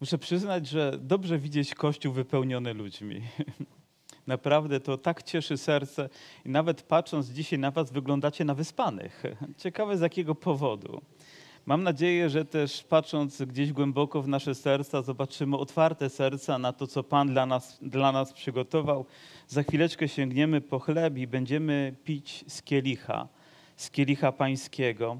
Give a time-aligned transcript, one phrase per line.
[0.00, 3.22] Muszę przyznać, że dobrze widzieć Kościół wypełniony ludźmi.
[4.26, 6.08] Naprawdę to tak cieszy serce.
[6.44, 9.22] I nawet patrząc dzisiaj na Was, wyglądacie na wyspanych.
[9.62, 11.00] Ciekawe z jakiego powodu.
[11.66, 16.86] Mam nadzieję, że też patrząc gdzieś głęboko w nasze serca, zobaczymy otwarte serca na to,
[16.86, 19.04] co Pan dla nas, dla nas przygotował.
[19.48, 23.28] Za chwileczkę sięgniemy po chleb i będziemy pić z kielicha,
[23.76, 25.18] z kielicha pańskiego.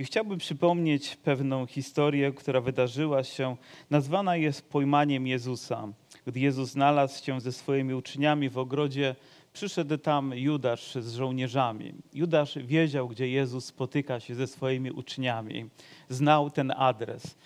[0.00, 3.56] I chciałbym przypomnieć pewną historię, która wydarzyła się,
[3.90, 5.88] nazwana jest pojmaniem Jezusa.
[6.26, 9.16] Gdy Jezus znalazł się ze swoimi uczniami w ogrodzie,
[9.52, 11.92] przyszedł tam Judasz z żołnierzami.
[12.14, 15.66] Judasz wiedział, gdzie Jezus spotyka się ze swoimi uczniami.
[16.08, 17.36] Znał ten adres.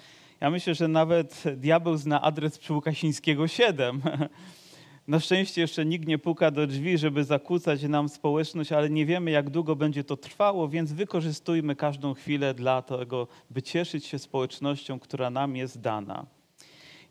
[0.40, 4.02] Ja myślę, że nawet diabeł zna adres przy Łukasińskiego 7.
[5.08, 9.30] Na szczęście jeszcze nikt nie puka do drzwi, żeby zakłócać nam społeczność, ale nie wiemy,
[9.30, 14.98] jak długo będzie to trwało, więc wykorzystujmy każdą chwilę dla tego, by cieszyć się społecznością,
[14.98, 16.26] która nam jest dana.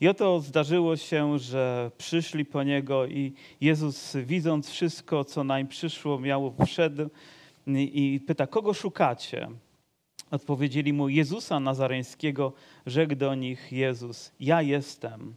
[0.01, 6.19] I oto zdarzyło się, że przyszli po niego i Jezus, widząc wszystko, co nań przyszło,
[6.19, 7.09] miał wszedł
[7.67, 9.49] i pyta, kogo szukacie?
[10.31, 12.53] Odpowiedzieli mu Jezusa Nazareńskiego.
[12.85, 15.35] Rzekł do nich Jezus, ja jestem.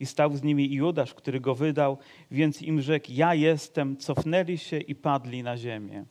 [0.00, 1.98] I stał z nimi Judasz, który go wydał,
[2.30, 6.04] więc im rzekł, ja jestem, cofnęli się i padli na ziemię.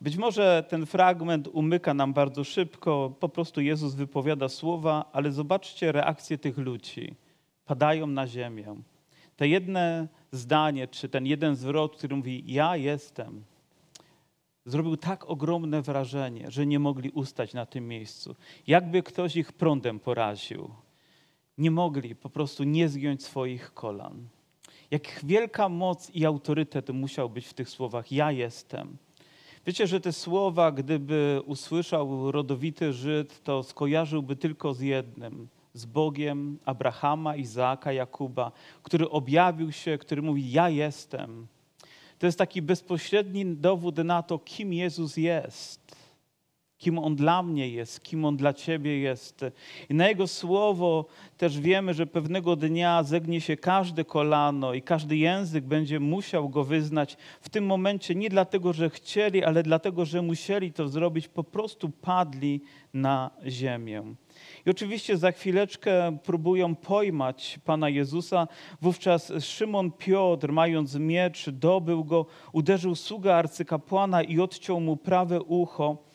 [0.00, 5.92] Być może ten fragment umyka nam bardzo szybko, po prostu Jezus wypowiada słowa, ale zobaczcie
[5.92, 7.14] reakcję tych ludzi.
[7.66, 8.76] Padają na ziemię.
[9.36, 13.44] Te jedne zdanie, czy ten jeden zwrot, który mówi: Ja jestem,
[14.64, 18.36] zrobił tak ogromne wrażenie, że nie mogli ustać na tym miejscu.
[18.66, 20.70] Jakby ktoś ich prądem poraził.
[21.58, 24.28] Nie mogli po prostu nie zgiąć swoich kolan.
[24.90, 28.96] Jak wielka moc i autorytet musiał być w tych słowach: Ja jestem.
[29.66, 36.58] Wiecie, że te słowa, gdyby usłyszał rodowity Żyd, to skojarzyłby tylko z jednym z Bogiem
[36.64, 41.46] Abrahama, Izaaka, Jakuba, który objawił się, który mówi: Ja jestem.
[42.18, 45.96] To jest taki bezpośredni dowód na to, kim Jezus jest
[46.78, 49.44] kim On dla mnie jest, kim On dla Ciebie jest.
[49.88, 51.06] I na Jego słowo
[51.36, 56.64] też wiemy, że pewnego dnia zegnie się każde kolano i każdy język będzie musiał Go
[56.64, 57.16] wyznać.
[57.40, 61.90] W tym momencie nie dlatego, że chcieli, ale dlatego, że musieli to zrobić, po prostu
[61.90, 62.60] padli
[62.94, 64.02] na ziemię.
[64.66, 68.48] I oczywiście za chwileczkę próbują pojmać Pana Jezusa.
[68.82, 76.05] Wówczas Szymon Piotr, mając miecz, dobył go, uderzył sługa arcykapłana i odciął mu prawe ucho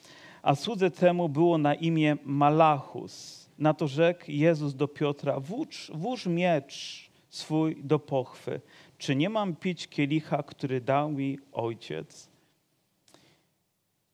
[0.41, 3.41] a słudze temu było na imię Malachus.
[3.59, 8.61] Na to rzekł Jezus do Piotra, włóż, włóż miecz swój do pochwy.
[8.97, 12.30] Czy nie mam pić kielicha, który dał mi Ojciec?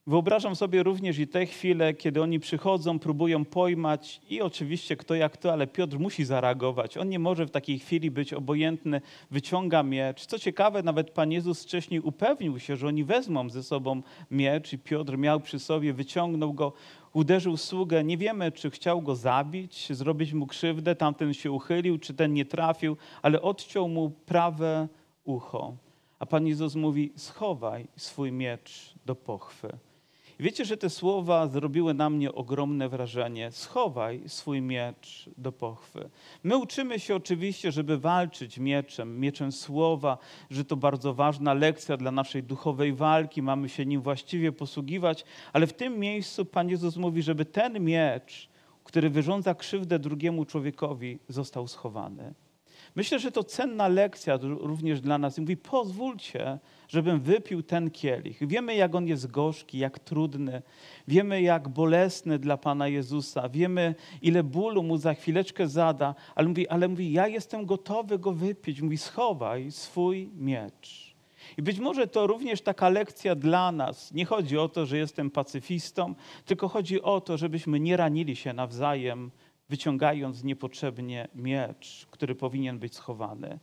[0.08, 5.38] Wyobrażam sobie również i te chwile, kiedy oni przychodzą, próbują pojmać i oczywiście kto jak
[5.38, 6.98] to, ale Piotr musi zareagować.
[6.98, 9.02] On nie może w takiej chwili być obojętny,
[9.32, 10.26] wyciąga miecz.
[10.26, 14.02] Co ciekawe, nawet Pan Jezus wcześniej upewnił się, że oni wezmą ze sobą
[14.32, 16.74] miecz i Piotr miał przy sobie, wyciągnął go,
[17.14, 18.04] uderzył sługę.
[18.04, 22.46] Nie wiemy, czy chciał go zabić, zrobić mu krzywdę, tamten się uchylił, czy ten nie
[22.46, 24.88] trafił, ale odciął mu prawe
[25.24, 25.74] ucho.
[26.20, 29.78] A Pan Jezus mówi, schowaj swój miecz do pochwy.
[30.40, 33.52] Wiecie, że te słowa zrobiły na mnie ogromne wrażenie.
[33.52, 36.10] Schowaj swój miecz do pochwy.
[36.44, 40.18] My uczymy się oczywiście, żeby walczyć mieczem, mieczem słowa,
[40.50, 45.68] że to bardzo ważna lekcja dla naszej duchowej walki, mamy się nim właściwie posługiwać, ale
[45.68, 48.50] w tym miejscu Pan Jezus mówi, żeby ten miecz,
[48.84, 52.34] który wyrządza krzywdę drugiemu człowiekowi, został schowany.
[52.98, 55.38] Myślę, że to cenna lekcja również dla nas.
[55.38, 58.48] I mówi, pozwólcie, żebym wypił ten kielich.
[58.48, 60.62] Wiemy, jak on jest gorzki, jak trudny.
[61.08, 63.50] Wiemy, jak bolesny dla Pana Jezusa.
[63.50, 66.16] Wiemy, ile bólu mu za chwileczkę zada.
[66.36, 68.82] Ale mówi, ale mówi, ja jestem gotowy go wypić.
[68.82, 71.16] Mówi, schowaj swój miecz.
[71.58, 74.14] I być może to również taka lekcja dla nas.
[74.14, 76.16] Nie chodzi o to, że jestem pacyfistą,
[76.46, 79.32] tylko chodzi o to, żebyśmy nie ranili się nawzajem,
[79.70, 83.60] wyciągając niepotrzebnie miecz, który powinien być schowany.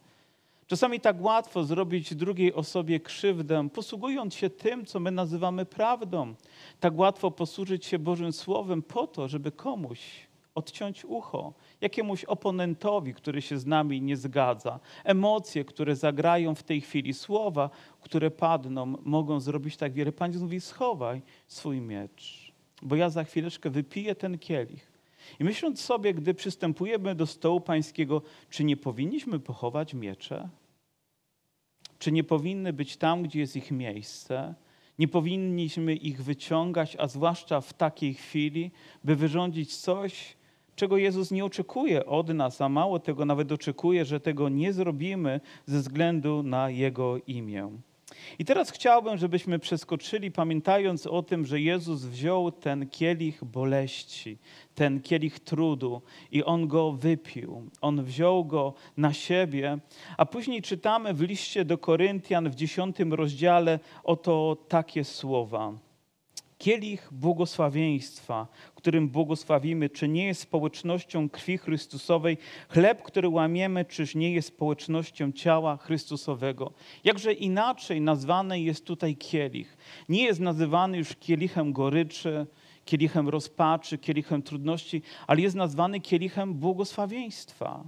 [0.67, 6.35] Czasami tak łatwo zrobić drugiej osobie krzywdę, posługując się tym, co my nazywamy prawdą.
[6.81, 10.01] Tak łatwo posłużyć się Bożym Słowem po to, żeby komuś
[10.55, 14.81] odciąć ucho, jakiemuś oponentowi, który się z nami nie zgadza.
[15.05, 17.71] Emocje, które zagrają w tej chwili, słowa,
[18.01, 20.13] które padną, mogą zrobić tak wiele.
[20.13, 22.53] Pan mówi: schowaj swój miecz,
[22.83, 24.94] bo ja za chwileczkę wypiję ten kielich
[25.41, 30.49] i myśląc sobie, gdy przystępujemy do stołu pańskiego, czy nie powinniśmy pochować miecze?
[31.99, 34.55] Czy nie powinny być tam, gdzie jest ich miejsce?
[34.99, 38.71] Nie powinniśmy ich wyciągać, a zwłaszcza w takiej chwili,
[39.05, 40.37] by wyrządzić coś,
[40.77, 45.41] czego Jezus nie oczekuje od nas, a mało tego nawet oczekuje, że tego nie zrobimy
[45.67, 47.71] ze względu na Jego imię.
[48.39, 54.39] I teraz chciałbym, żebyśmy przeskoczyli, pamiętając o tym, że Jezus wziął ten kielich boleści,
[54.75, 56.03] ten kielich trudu
[56.33, 57.71] i on go wypił.
[57.81, 59.79] On wziął go na siebie,
[60.17, 65.73] a później czytamy w liście do Koryntian w dziesiątym rozdziale oto takie słowa.
[66.65, 72.39] Kielich błogosławieństwa, którym błogosławimy, czy nie jest społecznością krwi Chrystusowej?
[72.69, 76.73] Chleb, który łamiemy, czyż nie jest społecznością ciała Chrystusowego?
[77.05, 79.77] Jakże inaczej nazwany jest tutaj kielich?
[80.09, 82.47] Nie jest nazywany już kielichem goryczy,
[82.85, 87.85] kielichem rozpaczy, kielichem trudności, ale jest nazwany kielichem błogosławieństwa.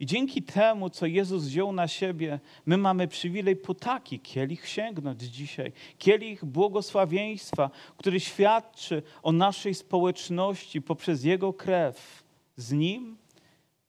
[0.00, 5.22] I dzięki temu, co Jezus wziął na siebie, my mamy przywilej po taki kielich sięgnąć
[5.22, 5.72] dzisiaj.
[5.98, 12.24] Kielich błogosławieństwa, który świadczy o naszej społeczności poprzez Jego krew
[12.56, 13.16] z Nim,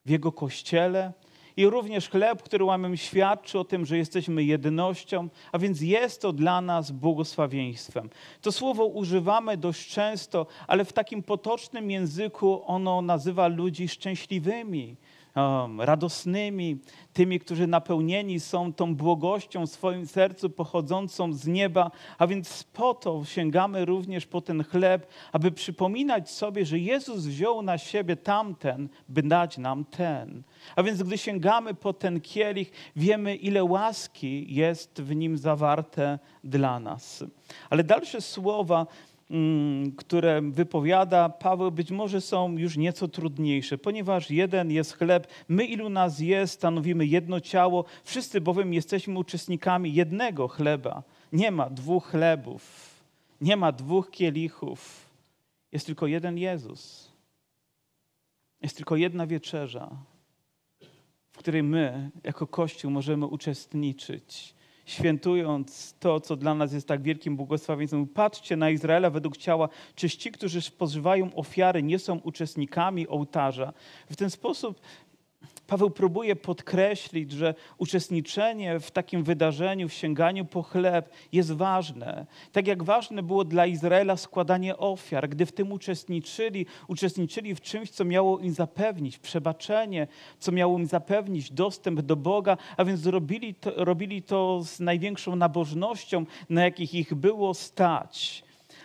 [0.05, 1.13] w Jego kościele.
[1.57, 6.33] I również chleb, który łamiemy, świadczy o tym, że jesteśmy jednością, a więc jest to
[6.33, 8.09] dla nas błogosławieństwem.
[8.41, 14.97] To słowo używamy dość często, ale w takim potocznym języku ono nazywa ludzi szczęśliwymi
[15.35, 16.77] um, radosnymi,
[17.13, 22.93] tymi, którzy napełnieni są tą błogością w swoim sercu pochodzącą z nieba, a więc po
[22.93, 28.89] to sięgamy również po ten chleb, aby przypominać sobie, że Jezus wziął na siebie tamten,
[29.09, 30.43] by dać nam ten.
[30.75, 36.79] A więc gdy sięgamy po ten kielich, wiemy, ile łaski jest w nim zawarte dla
[36.79, 37.23] nas.
[37.69, 38.87] Ale dalsze słowa
[39.97, 45.89] które wypowiada Paweł, być może są już nieco trudniejsze, ponieważ jeden jest chleb, my ilu
[45.89, 51.03] nas jest, stanowimy jedno ciało, wszyscy bowiem jesteśmy uczestnikami jednego chleba.
[51.33, 52.89] Nie ma dwóch chlebów,
[53.41, 55.09] nie ma dwóch kielichów,
[55.71, 57.11] jest tylko jeden Jezus.
[58.61, 59.89] Jest tylko jedna wieczerza,
[61.31, 64.55] w której my, jako Kościół, możemy uczestniczyć
[64.91, 68.07] świętując to, co dla nas jest tak wielkim błogosławieństwem.
[68.07, 73.73] Patrzcie na Izraela według ciała, czy ci, którzy spożywają ofiary, nie są uczestnikami ołtarza.
[74.09, 74.81] W ten sposób
[75.71, 82.25] Paweł próbuje podkreślić, że uczestniczenie w takim wydarzeniu, w sięganiu po chleb jest ważne.
[82.51, 87.89] Tak jak ważne było dla Izraela składanie ofiar, gdy w tym uczestniczyli, uczestniczyli w czymś,
[87.89, 90.07] co miało im zapewnić przebaczenie,
[90.39, 95.35] co miało im zapewnić dostęp do Boga, a więc robili to, robili to z największą
[95.35, 98.43] nabożnością, na jakich ich było stać.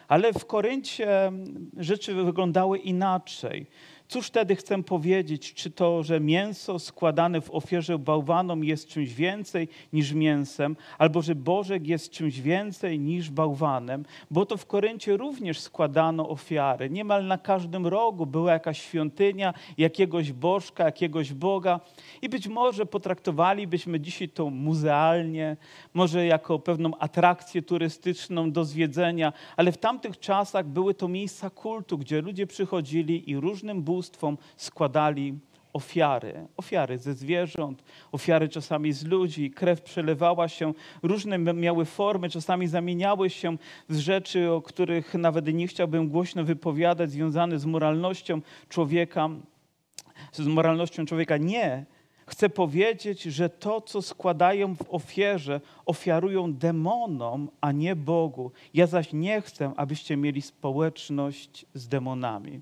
[0.08, 1.32] Ale w Koryncie
[1.76, 3.66] rzeczy wyglądały inaczej.
[4.08, 5.54] Cóż wtedy chcę powiedzieć?
[5.54, 11.34] Czy to, że mięso składane w ofierze bałwanom jest czymś więcej niż mięsem, albo że
[11.34, 14.04] Bożek jest czymś więcej niż bałwanem?
[14.30, 16.90] Bo to w Koryncie również składano ofiary.
[16.90, 21.80] Niemal na każdym rogu była jakaś świątynia, jakiegoś bożka, jakiegoś Boga.
[22.22, 25.56] I być może potraktowalibyśmy dzisiaj to muzealnie,
[25.94, 31.98] może jako pewną atrakcję turystyczną do zwiedzenia, ale w tamtych czasach były to miejsca kultu,
[31.98, 35.38] gdzie ludzie przychodzili i różnym bóstwom bóstwom składali
[35.72, 36.46] ofiary.
[36.56, 37.82] Ofiary ze zwierząt,
[38.12, 39.50] ofiary czasami z ludzi.
[39.50, 43.56] Krew przelewała się, różne miały formy, czasami zamieniały się
[43.88, 49.28] z rzeczy, o których nawet nie chciałbym głośno wypowiadać, związane z moralnością człowieka.
[50.32, 51.86] Z moralnością człowieka nie.
[52.26, 58.52] Chcę powiedzieć, że to, co składają w ofierze, ofiarują demonom, a nie Bogu.
[58.74, 62.60] Ja zaś nie chcę, abyście mieli społeczność z demonami.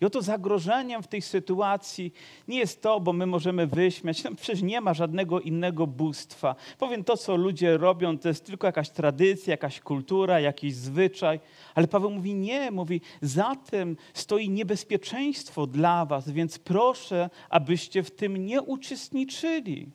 [0.00, 2.12] I oto zagrożeniem w tej sytuacji
[2.48, 6.56] nie jest to, bo my możemy wyśmiać, no przecież nie ma żadnego innego bóstwa.
[6.78, 11.40] Powiem, to co ludzie robią, to jest tylko jakaś tradycja, jakaś kultura, jakiś zwyczaj.
[11.74, 18.10] Ale Paweł mówi nie, mówi, za tym stoi niebezpieczeństwo dla was, więc proszę, abyście w
[18.10, 19.88] tym nie uczestniczyli.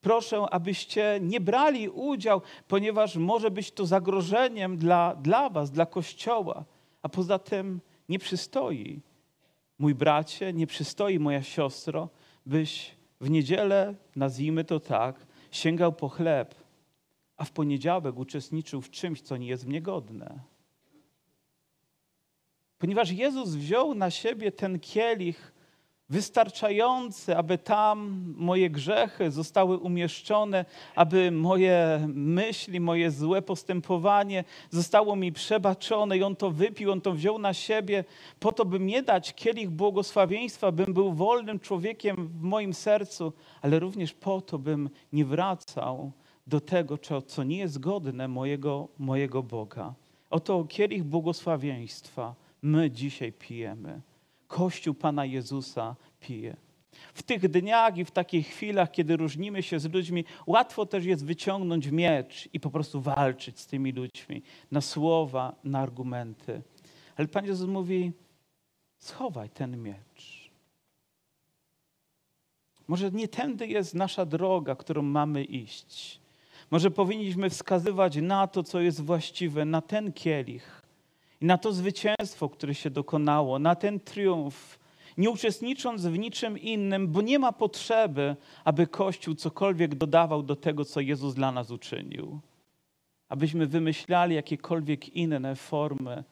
[0.00, 6.64] Proszę, abyście nie brali udział, ponieważ może być to zagrożeniem dla, dla was, dla Kościoła.
[7.02, 9.00] A poza tym nie przystoi
[9.80, 12.08] mój bracie, nie przystoi moja siostro,
[12.46, 16.54] byś w niedzielę, nazwijmy to tak, sięgał po chleb,
[17.36, 20.40] a w poniedziałek uczestniczył w czymś, co nie jest niegodne.
[22.78, 25.52] Ponieważ Jezus wziął na siebie ten kielich
[26.10, 30.64] wystarczający, aby tam moje grzechy zostały umieszczone,
[30.94, 37.12] aby moje myśli, moje złe postępowanie zostało mi przebaczone i On to wypił, On to
[37.12, 38.04] wziął na siebie
[38.40, 43.78] po to, by mnie dać kielich błogosławieństwa, bym był wolnym człowiekiem w moim sercu, ale
[43.78, 46.12] również po to, bym nie wracał
[46.46, 49.94] do tego, co nie jest godne mojego, mojego Boga.
[50.30, 54.00] Oto kielich błogosławieństwa my dzisiaj pijemy
[54.50, 56.56] Kościół Pana Jezusa pije.
[57.14, 61.24] W tych dniach i w takich chwilach, kiedy różnimy się z ludźmi, łatwo też jest
[61.24, 66.62] wyciągnąć miecz i po prostu walczyć z tymi ludźmi na słowa, na argumenty.
[67.16, 68.12] Ale Pan Jezus mówi:
[68.98, 70.50] schowaj ten miecz.
[72.88, 76.20] Może nie tędy jest nasza droga, którą mamy iść.
[76.70, 80.79] Może powinniśmy wskazywać na to, co jest właściwe, na ten kielich
[81.40, 84.78] i na to zwycięstwo, które się dokonało, na ten triumf,
[85.16, 90.84] nie uczestnicząc w niczym innym, bo nie ma potrzeby, aby Kościół cokolwiek dodawał do tego,
[90.84, 92.40] co Jezus dla nas uczynił.
[93.28, 96.24] Abyśmy wymyślali jakiekolwiek inne formy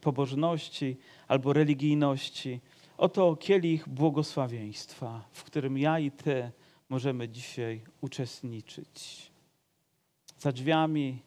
[0.00, 0.96] pobożności
[1.28, 2.60] albo religijności.
[2.98, 6.50] Oto kielich błogosławieństwa, w którym ja i Ty
[6.88, 9.30] możemy dzisiaj uczestniczyć.
[10.38, 11.22] Za drzwiami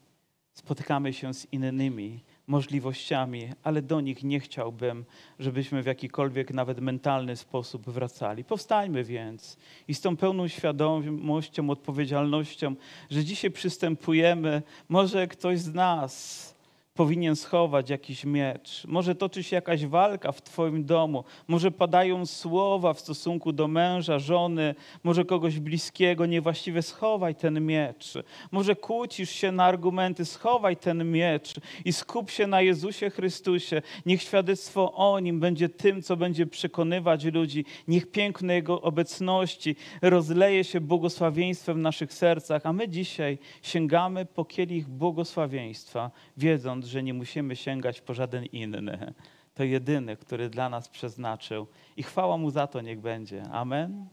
[0.53, 5.05] spotykamy się z innymi możliwościami, ale do nich nie chciałbym,
[5.39, 8.43] żebyśmy w jakikolwiek nawet mentalny sposób wracali.
[8.43, 9.57] Powstańmy więc
[9.88, 12.75] i z tą pełną świadomością, odpowiedzialnością,
[13.10, 16.52] że dzisiaj przystępujemy, może ktoś z nas
[16.93, 18.88] powinien schować jakiś miecz.
[18.88, 21.23] Może toczy się jakaś walka w Twoim domu.
[21.47, 26.25] Może padają słowa w stosunku do męża, żony, może kogoś bliskiego.
[26.25, 28.13] Niewłaściwie schowaj ten miecz.
[28.51, 31.53] Może kłócisz się na argumenty, schowaj ten miecz
[31.85, 33.81] i skup się na Jezusie Chrystusie.
[34.05, 37.65] Niech świadectwo o Nim będzie tym, co będzie przekonywać ludzi.
[37.88, 44.45] Niech piękno Jego obecności rozleje się błogosławieństwem w naszych sercach, a my dzisiaj sięgamy po
[44.45, 49.13] kielich błogosławieństwa, wiedząc, że nie musimy sięgać po żaden inny.
[49.54, 51.68] To jedyny, który dla nas przeznaczył.
[51.98, 53.44] I chwała Mu za to niech będzie.
[53.52, 54.10] Amen.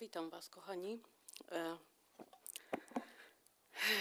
[0.00, 1.00] Witam Was, kochani.
[1.52, 1.76] E,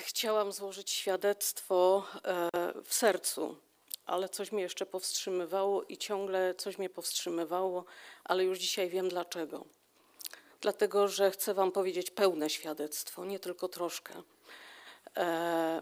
[0.03, 2.49] chciałam złożyć świadectwo e,
[2.83, 3.57] w sercu,
[4.05, 7.85] ale coś mnie jeszcze powstrzymywało i ciągle coś mnie powstrzymywało,
[8.23, 9.65] ale już dzisiaj wiem dlaczego.
[10.61, 14.13] Dlatego, że chcę Wam powiedzieć pełne świadectwo, nie tylko troszkę.
[15.17, 15.81] E,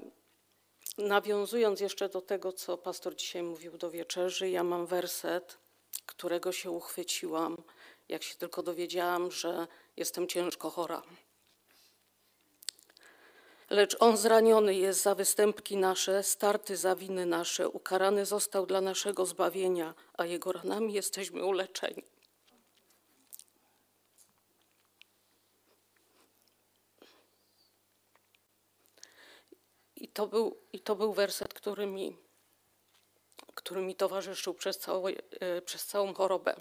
[0.98, 5.58] nawiązując jeszcze do tego, co pastor dzisiaj mówił do wieczerzy, ja mam werset,
[6.06, 7.58] którego się uchwyciłam,
[8.10, 9.68] jak się tylko dowiedziałam, że
[9.98, 11.02] jestem ciężko chora.
[13.70, 19.26] Lecz on zraniony jest za występki nasze, starty za winy nasze, ukarany został dla naszego
[19.26, 22.04] zbawienia, a jego ranami jesteśmy uleczeni.
[29.96, 32.18] I to był, i to był werset, który mi,
[33.56, 34.88] który mi towarzyszył przez,
[35.40, 36.56] e, przez całą chorobę.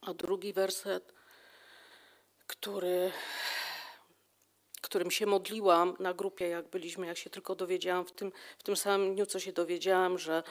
[0.00, 1.12] A drugi werset,
[2.46, 3.12] który,
[4.80, 8.76] którym się modliłam na grupie, jak byliśmy, jak się tylko dowiedziałam, w tym, w tym
[8.76, 10.42] samym dniu, co się dowiedziałam, że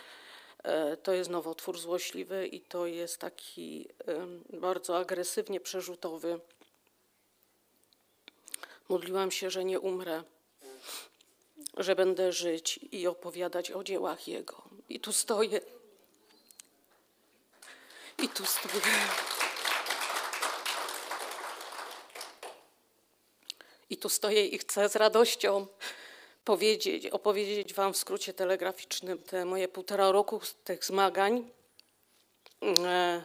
[0.64, 3.90] e, to jest nowotwór złośliwy i to jest taki
[4.54, 6.40] bardzo agresywnie przerzutowy.
[8.90, 10.24] Modliłam się, że nie umrę
[11.78, 14.62] że będę żyć i opowiadać o dziełach Jego.
[14.90, 15.62] I tu stoję.
[18.24, 18.82] I tu stoję.
[23.90, 25.68] I tu stoję i chcę z radością
[26.46, 31.50] powiedzieć, opowiedzieć Wam w skrócie telegraficznym te moje półtora roku tych zmagań.
[32.62, 33.24] E,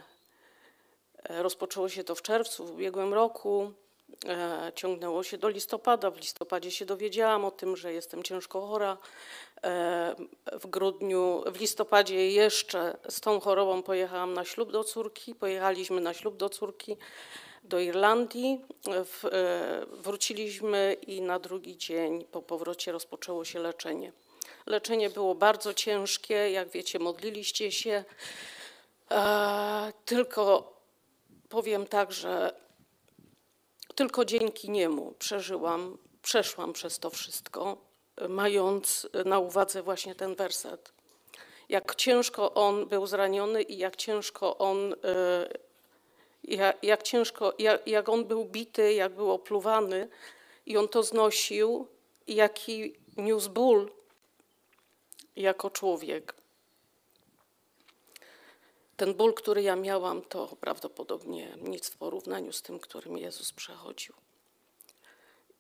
[1.25, 3.73] e, rozpoczęło się to w czerwcu w ubiegłym roku.
[4.27, 6.11] E, ciągnęło się do listopada.
[6.11, 8.99] W listopadzie się dowiedziałam o tym, że jestem ciężko chora.
[9.65, 10.15] E,
[10.53, 15.35] w grudniu, w listopadzie jeszcze z tą chorobą pojechałam na ślub do córki.
[15.35, 16.97] Pojechaliśmy na ślub do córki
[17.65, 18.61] do Irlandii.
[18.89, 24.13] E, wróciliśmy i na drugi dzień po powrocie rozpoczęło się leczenie.
[24.67, 28.05] Leczenie było bardzo ciężkie, jak wiecie, modliliście się.
[30.05, 30.73] Tylko
[31.49, 32.53] powiem tak, że
[33.95, 37.77] tylko dzięki niemu przeżyłam, przeszłam przez to wszystko,
[38.29, 40.93] mając na uwadze właśnie ten werset.
[41.69, 45.49] Jak ciężko on był zraniony i jak ciężko on, e,
[46.83, 50.09] jak, ciężko, jak, jak on był bity, jak był opluwany
[50.67, 51.87] i on to znosił,
[52.27, 53.91] jaki niósł ból
[55.37, 56.40] jako człowiek.
[59.01, 64.15] Ten ból, który ja miałam, to prawdopodobnie nic w porównaniu z tym, którym Jezus przechodził.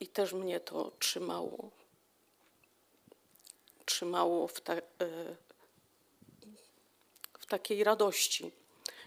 [0.01, 1.71] I też mnie to trzymało.
[3.85, 4.81] Trzymało w, ta, e,
[7.39, 8.53] w takiej radości,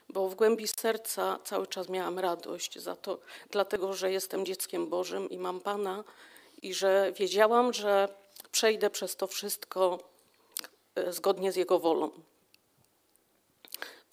[0.09, 3.19] bo w głębi serca cały czas miałam radość za to,
[3.51, 6.03] dlatego że jestem dzieckiem Bożym i mam Pana
[6.61, 8.15] i że wiedziałam, że
[8.51, 9.99] przejdę przez to wszystko
[10.95, 12.11] e, zgodnie z Jego wolą.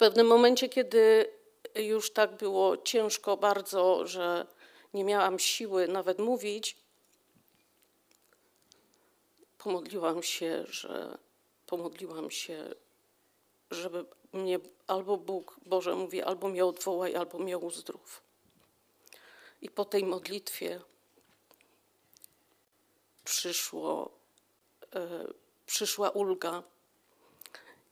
[0.01, 1.31] Pewnym momencie, kiedy
[1.75, 4.47] już tak było ciężko bardzo, że
[4.93, 6.77] nie miałam siły nawet mówić,
[9.57, 11.17] pomodliłam się, że
[11.67, 12.75] pomodliłam się,
[13.71, 18.21] żeby mnie albo Bóg, Boże mówi, albo mnie odwołaj, albo mnie uzdrów.
[19.61, 20.81] I po tej modlitwie
[23.23, 24.11] przyszło,
[24.95, 25.27] e,
[25.65, 26.63] przyszła ulga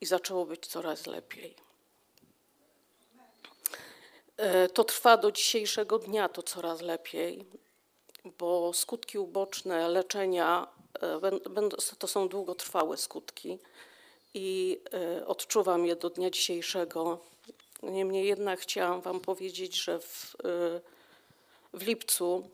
[0.01, 1.68] i zaczęło być coraz lepiej.
[4.39, 7.45] E, to trwa do dzisiejszego dnia, to coraz lepiej,
[8.25, 10.67] bo skutki uboczne leczenia
[11.01, 13.59] e, to są długotrwałe skutki
[14.33, 17.19] i e, odczuwam je do dnia dzisiejszego.
[17.83, 20.35] Niemniej jednak chciałam Wam powiedzieć, że w,
[21.73, 22.49] w lipcu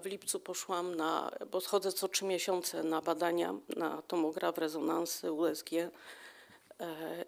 [0.00, 5.70] w lipcu poszłam na, bo chodzę co trzy miesiące na badania, na tomograf, rezonansy, USG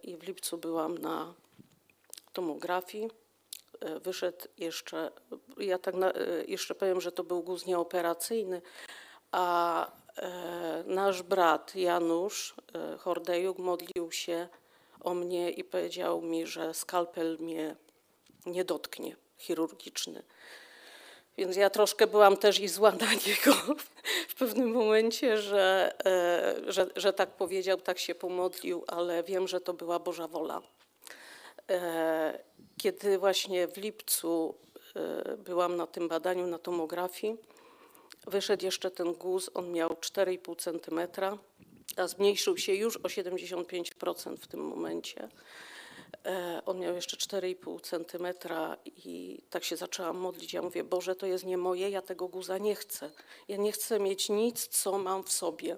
[0.03, 1.35] i w lipcu byłam na
[2.33, 3.09] tomografii.
[3.81, 5.11] E, wyszedł jeszcze,
[5.57, 8.63] ja tak na, e, jeszcze powiem, że to był guz nieoperacyjny,
[9.33, 12.55] a e, nasz brat Janusz
[12.99, 14.49] Hordejuk modlił się
[15.01, 17.77] o mnie i powiedział mi, że skalpel mnie
[18.47, 20.23] nie dotknie, chirurgiczny.
[21.37, 23.77] Więc ja troszkę byłam też i zła na niego
[24.29, 25.95] w pewnym momencie, że,
[26.67, 30.63] że, że tak powiedział, tak się pomodlił, ale wiem, że to była Boża wola.
[31.71, 32.39] E,
[32.77, 34.55] kiedy właśnie w lipcu
[34.97, 37.37] e, byłam na tym badaniu na tomografii,
[38.27, 41.25] wyszedł jeszcze ten guz, on miał 4,5 cm,
[41.97, 45.29] a zmniejszył się już o 75% w tym momencie.
[46.27, 48.27] E, on miał jeszcze 4,5 cm
[48.87, 50.53] i tak się zaczęłam modlić.
[50.53, 53.11] Ja mówię, Boże, to jest nie moje, ja tego guza nie chcę.
[53.49, 55.77] Ja nie chcę mieć nic, co mam w sobie,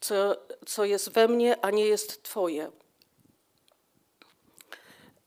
[0.00, 2.70] co, co jest we mnie, a nie jest Twoje.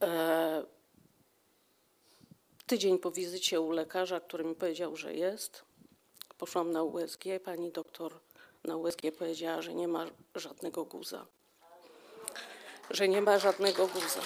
[0.02, 0.64] E,
[2.68, 5.64] tydzień po wizycie u lekarza, który mi powiedział, że jest,
[6.38, 7.24] poszłam na USG.
[7.46, 8.20] Pani doktor
[8.64, 10.06] na USG powiedziała, że nie ma
[10.36, 11.26] żadnego guza.
[12.90, 14.22] Że nie ma żadnego guza.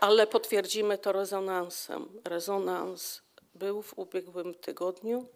[0.00, 2.20] Ale potwierdzimy to rezonansem.
[2.24, 3.22] Rezonans
[3.54, 5.26] był w ubiegłym tygodniu.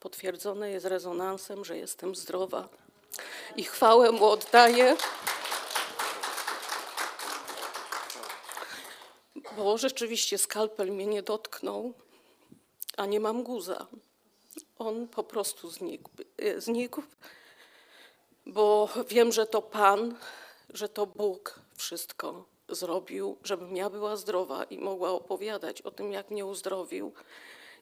[0.00, 2.68] Potwierdzone jest rezonansem, że jestem zdrowa.
[3.56, 4.96] I chwałę mu oddaję.
[9.56, 11.92] Bo rzeczywiście skalpel mnie nie dotknął,
[12.96, 13.86] a nie mam guza.
[14.78, 17.02] On po prostu znikł, e, znikł,
[18.46, 20.14] bo wiem, że to Pan,
[20.70, 26.30] że to Bóg wszystko zrobił, żebym ja była zdrowa i mogła opowiadać o tym, jak
[26.30, 27.12] mnie uzdrowił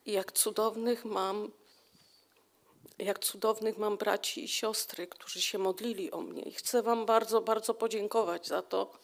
[0.07, 1.51] i jak cudownych mam,
[2.99, 6.43] jak cudownych mam braci i siostry, którzy się modlili o mnie.
[6.43, 9.04] I chcę Wam bardzo, bardzo podziękować za to,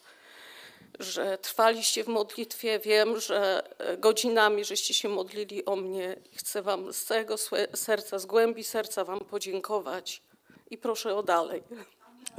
[0.99, 2.79] że trwaliście w modlitwie.
[2.79, 6.17] Wiem, że e, godzinami żeście się modlili o mnie.
[6.37, 7.37] Chcę Wam z całego
[7.75, 10.23] serca, z głębi serca Wam podziękować
[10.71, 11.63] i proszę o dalej,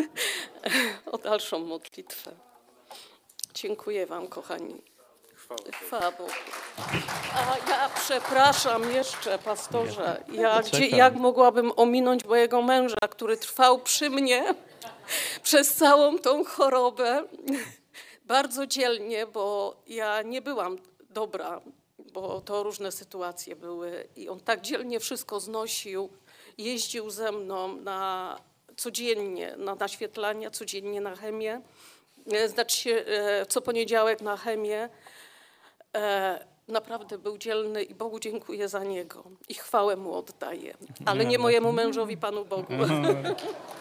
[1.11, 2.31] o dalszą modlitwę.
[3.53, 4.81] Dziękuję Wam, kochani.
[5.71, 6.31] Chwała Bogu.
[7.35, 14.09] A ja przepraszam jeszcze, pastorze, ja, gdzie, jak mogłabym ominąć mojego męża, który trwał przy
[14.09, 14.55] mnie
[15.43, 17.23] przez całą tą chorobę
[18.31, 20.77] bardzo dzielnie, bo ja nie byłam
[21.09, 21.61] dobra,
[22.13, 26.09] bo to różne sytuacje były i on tak dzielnie wszystko znosił,
[26.57, 28.37] jeździł ze mną na
[28.77, 31.61] codziennie na naświetlania, codziennie na chemię,
[32.31, 34.89] e, znaczy się e, co poniedziałek na chemię.
[35.95, 41.39] E, naprawdę był dzielny i Bogu dziękuję za niego i chwałę mu oddaję, ale nie
[41.39, 42.73] mojemu mężowi, Panu Bogu.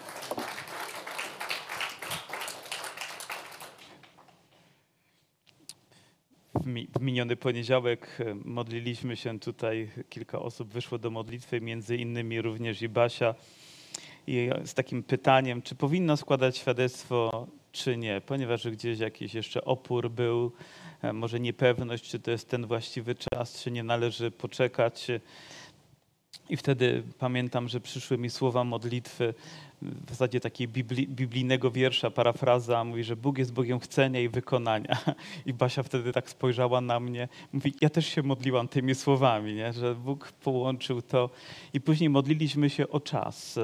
[6.65, 12.83] w miniony poniedziałek e, modliliśmy się tutaj, kilka osób wyszło do modlitwy, między innymi również
[12.83, 13.35] i Basia.
[14.27, 20.11] I z takim pytaniem, czy powinno składać świadectwo, czy nie, ponieważ gdzieś jakiś jeszcze opór
[20.11, 20.53] był,
[21.03, 25.07] e, może niepewność, czy to jest ten właściwy czas, czy nie należy poczekać.
[26.51, 29.35] I wtedy pamiętam, że przyszły mi słowa modlitwy,
[29.83, 30.73] w zasadzie takiego
[31.09, 34.99] biblijnego wiersza, parafraza, mówi, że Bóg jest Bogiem chcenia i wykonania.
[35.47, 39.73] I Basia wtedy tak spojrzała na mnie, mówi, ja też się modliłam tymi słowami, nie?
[39.73, 41.31] że Bóg połączył to.
[41.73, 43.59] I później modliliśmy się o czas,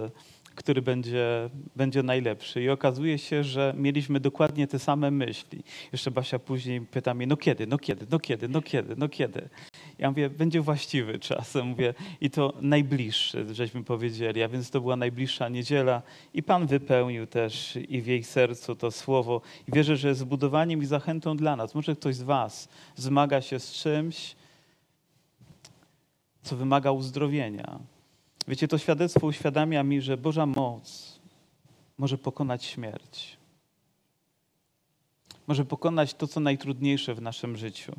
[0.55, 2.63] który będzie, będzie najlepszy.
[2.63, 5.63] I okazuje się, że mieliśmy dokładnie te same myśli.
[5.93, 9.49] Jeszcze Basia później pyta mnie, no kiedy, no kiedy, no kiedy, no kiedy, no kiedy.
[9.99, 11.55] Ja mówię, będzie właściwy czas.
[11.65, 16.03] Mówię, i to najbliższy, żeśmy powiedzieli, a więc to była najbliższa niedziela
[16.35, 19.41] i Pan wypełnił też i w jej sercu to słowo.
[19.69, 21.75] I wierzę, że jest zbudowaniem i zachętą dla nas.
[21.75, 24.37] Może ktoś z Was zmaga się z czymś,
[26.43, 27.79] co wymaga uzdrowienia.
[28.49, 31.21] Wiecie, to świadectwo uświadamia mi, że Boża moc
[31.99, 33.37] może pokonać śmierć.
[35.47, 37.93] Może pokonać to, co najtrudniejsze w naszym życiu.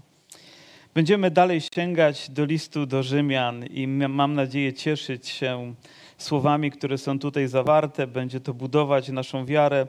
[0.98, 5.74] Będziemy dalej sięgać do listu do Rzymian i mam nadzieję cieszyć się
[6.18, 8.08] słowami, które są tutaj zawarte.
[8.08, 9.88] Będzie to budować naszą wiarę.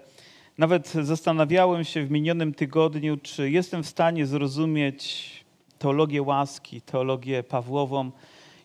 [0.58, 5.30] Nawet zastanawiałem się w minionym tygodniu, czy jestem w stanie zrozumieć
[5.78, 8.10] teologię łaski, teologię Pawłową,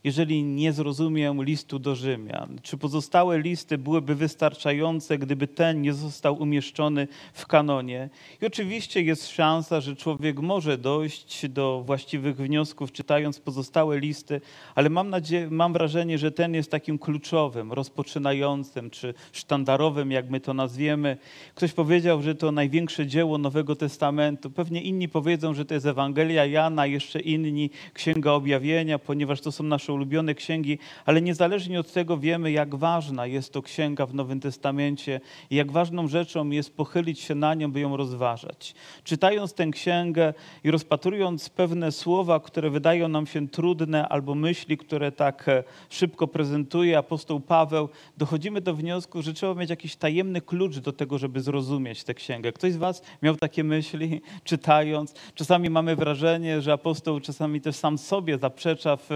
[0.04, 2.60] jeżeli nie zrozumiem listu do Rzymian?
[2.62, 8.10] Czy pozostałe listy byłyby wystarczające, gdyby ten nie został umieszczony w kanonie?
[8.42, 14.42] I oczywiście jest szansa, że człowiek może dojść do właściwych wniosków, czytając pozostałe listy,
[14.76, 20.40] ale mam, nadzieję, mam wrażenie, że ten jest takim kluczowym, rozpoczynającym, czy sztandarowym, jak my
[20.40, 21.18] to nazwiemy.
[21.56, 24.52] Ktoś powiedział, że to największe dzieło Nowego Testamentu.
[24.52, 29.64] Pewnie inni powiedzą, że to jest Ewangelia Jana, jeszcze inni Księga Objawienia, ponieważ to są
[29.64, 34.40] nasze ulubione księgi, ale niezależnie od tego wiemy, jak ważna jest to księga w Nowym
[34.40, 38.76] Testamencie i jak ważną rzeczą jest pochylić się na nią, by ją rozważać.
[39.04, 45.12] Czytając tę księgę i rozpatrując pewne słowa, które wydają nam się trudne, albo myśli, które
[45.12, 50.78] tak e, szybko prezentuje apostoł Paweł, dochodzimy do wniosku, że trzeba mieć jakiś tajemny klucz
[50.78, 52.52] do tego, żeby zrozumieć tę księgę.
[52.52, 55.14] Ktoś z Was miał takie myśli, czytając?
[55.36, 59.10] Czasami mamy wrażenie, że apostoł czasami też sam sobie zaprzecza w,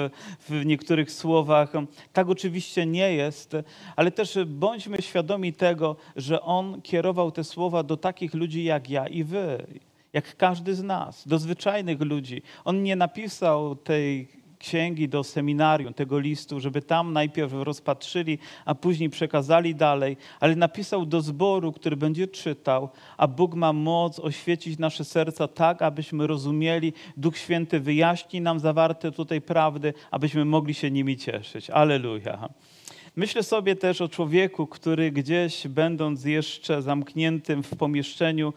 [0.50, 1.74] w niektórych słowach.
[2.14, 3.56] Tak oczywiście nie jest,
[3.96, 9.08] ale też bądźmy świadomi tego, że On kierował te słowa do takich ludzi jak ja
[9.08, 9.68] i wy,
[10.14, 12.42] jak każdy z nas, do zwyczajnych ludzi.
[12.66, 14.28] On nie napisał tej
[14.60, 21.06] księgi do seminarium, tego listu, żeby tam najpierw rozpatrzyli, a później przekazali dalej, ale napisał
[21.06, 26.94] do zboru, który będzie czytał, a Bóg ma moc oświecić nasze serca tak, abyśmy rozumieli.
[27.18, 31.70] Duch Święty wyjaśni nam zawarte tutaj prawdy, abyśmy mogli się nimi cieszyć.
[31.70, 32.50] Aleluja.
[33.16, 38.54] Myślę sobie też o człowieku, który gdzieś, będąc jeszcze zamkniętym w pomieszczeniu,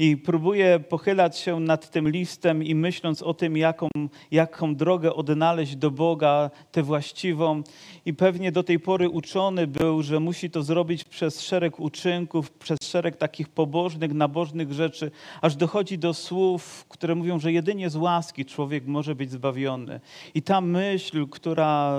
[0.00, 3.88] i próbuję pochylać się nad tym listem i myśląc o tym, jaką,
[4.30, 7.62] jaką drogę odnaleźć do Boga, tę właściwą.
[8.06, 12.78] I pewnie do tej pory uczony był, że musi to zrobić przez szereg uczynków, przez
[12.82, 15.10] szereg takich pobożnych, nabożnych rzeczy,
[15.40, 20.00] aż dochodzi do słów, które mówią, że jedynie z łaski człowiek może być zbawiony.
[20.34, 21.94] I ta myśl, która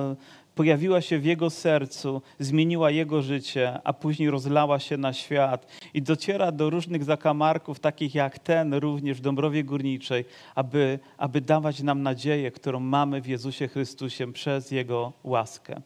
[0.56, 6.02] pojawiła się w jego sercu, zmieniła jego życie, a później rozlała się na świat i
[6.02, 12.04] dociera do różnych zakamarków, takich jak ten również w Dąbrowie Górniczej, aby, aby dawać nam
[12.04, 15.82] nadzieję, którą mamy w Jezusie Chrystusie przez Jego łaskę.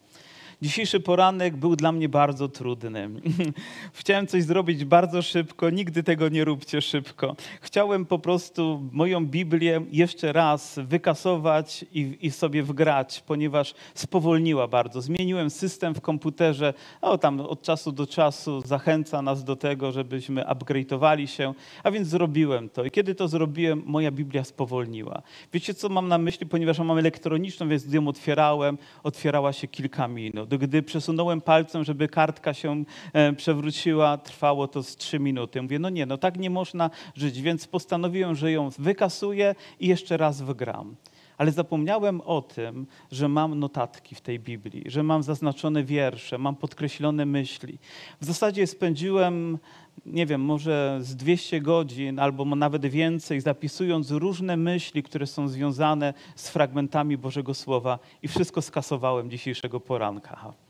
[0.62, 3.10] Dzisiejszy poranek był dla mnie bardzo trudny.
[3.94, 7.36] Chciałem coś zrobić bardzo szybko, nigdy tego nie róbcie szybko.
[7.62, 15.02] Chciałem po prostu moją Biblię jeszcze raz wykasować i, i sobie wgrać, ponieważ spowolniła bardzo.
[15.02, 20.44] Zmieniłem system w komputerze, o tam od czasu do czasu zachęca nas do tego, żebyśmy
[20.44, 22.86] upgrade'owali się, a więc zrobiłem to.
[22.86, 25.22] I kiedy to zrobiłem, moja Biblia spowolniła.
[25.54, 26.46] Wiecie, co mam na myśli?
[26.46, 30.44] Ponieważ mam elektroniczną, więc ją otwierałem, otwierała się kilka minut.
[30.49, 35.62] Gdy przesunąłem palcem, żeby kartka się e, przewróciła, trwało to z trzy minuty.
[35.62, 40.17] Mówię, no nie, no tak nie można żyć, więc postanowiłem, że ją wykasuję i jeszcze
[40.17, 40.95] raz wygram
[41.38, 46.56] ale zapomniałem o tym, że mam notatki w tej Biblii, że mam zaznaczone wiersze, mam
[46.56, 47.78] podkreślone myśli.
[48.21, 49.58] W zasadzie spędziłem,
[50.06, 56.13] nie wiem, może z 200 godzin albo nawet więcej, zapisując różne myśli, które są związane
[56.36, 60.64] z fragmentami Bożego Słowa i wszystko skasowałem dzisiejszego poranka.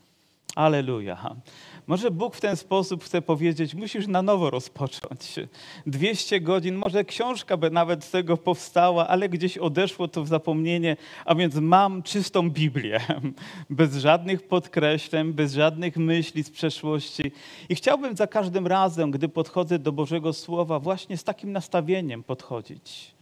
[0.56, 1.36] Aleluja.
[1.86, 5.34] Może Bóg w ten sposób chce powiedzieć, musisz na nowo rozpocząć.
[5.86, 10.96] 200 godzin, może książka by nawet z tego powstała, ale gdzieś odeszło to w zapomnienie,
[11.24, 13.00] a więc mam czystą Biblię,
[13.70, 17.32] bez żadnych podkreśleń, bez żadnych myśli z przeszłości.
[17.68, 23.14] I chciałbym za każdym razem, gdy podchodzę do Bożego Słowa, właśnie z takim nastawieniem podchodzić,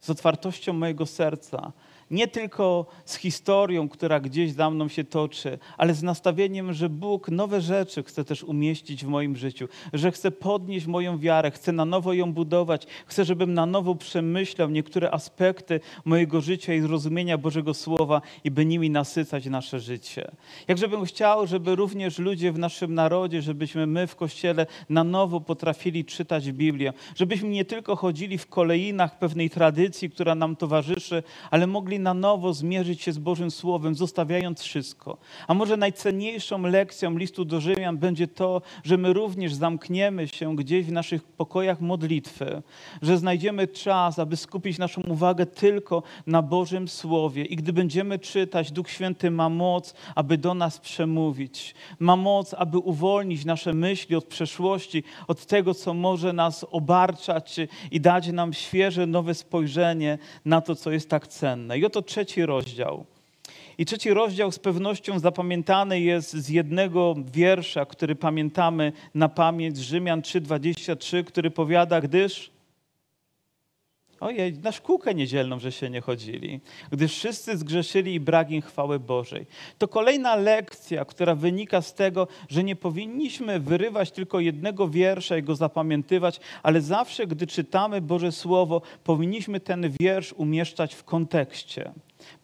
[0.00, 1.72] z otwartością mojego serca,
[2.12, 7.28] nie tylko z historią, która gdzieś za mną się toczy, ale z nastawieniem, że Bóg
[7.28, 11.84] nowe rzeczy chce też umieścić w moim życiu, że chce podnieść moją wiarę, chce na
[11.84, 17.74] nowo ją budować, chce, żebym na nowo przemyślał niektóre aspekty mojego życia i zrozumienia Bożego
[17.74, 20.30] Słowa i by nimi nasycać nasze życie.
[20.68, 26.04] Jakżebym chciał, żeby również ludzie w naszym narodzie, żebyśmy my w Kościele na nowo potrafili
[26.04, 32.01] czytać Biblię, żebyśmy nie tylko chodzili w kolejnach pewnej tradycji, która nam towarzyszy, ale mogli
[32.02, 35.18] na nowo zmierzyć się z Bożym Słowem, zostawiając wszystko.
[35.48, 40.86] A może najcenniejszą lekcją listu do Rzymian będzie to, że my również zamkniemy się gdzieś
[40.86, 42.62] w naszych pokojach modlitwy,
[43.02, 47.44] że znajdziemy czas, aby skupić naszą uwagę tylko na Bożym Słowie.
[47.44, 51.74] I gdy będziemy czytać, Duch Święty ma moc, aby do nas przemówić.
[51.98, 57.56] Ma moc, aby uwolnić nasze myśli od przeszłości, od tego, co może nas obarczać
[57.90, 61.78] i dać nam świeże, nowe spojrzenie na to, co jest tak cenne.
[61.78, 63.04] I oto trzeci rozdział.
[63.78, 70.20] I trzeci rozdział z pewnością zapamiętany jest z jednego wiersza, który pamiętamy na pamięć, Rzymian
[70.20, 72.50] 3,23, który powiada, gdyż
[74.22, 76.60] Ojej, na szkółkę niedzielną, że się nie chodzili,
[76.92, 79.46] gdyż wszyscy zgrzeszyli i brak im chwały Bożej.
[79.78, 85.42] To kolejna lekcja, która wynika z tego, że nie powinniśmy wyrywać tylko jednego wiersza i
[85.42, 91.92] go zapamiętywać, ale zawsze, gdy czytamy Boże Słowo, powinniśmy ten wiersz umieszczać w kontekście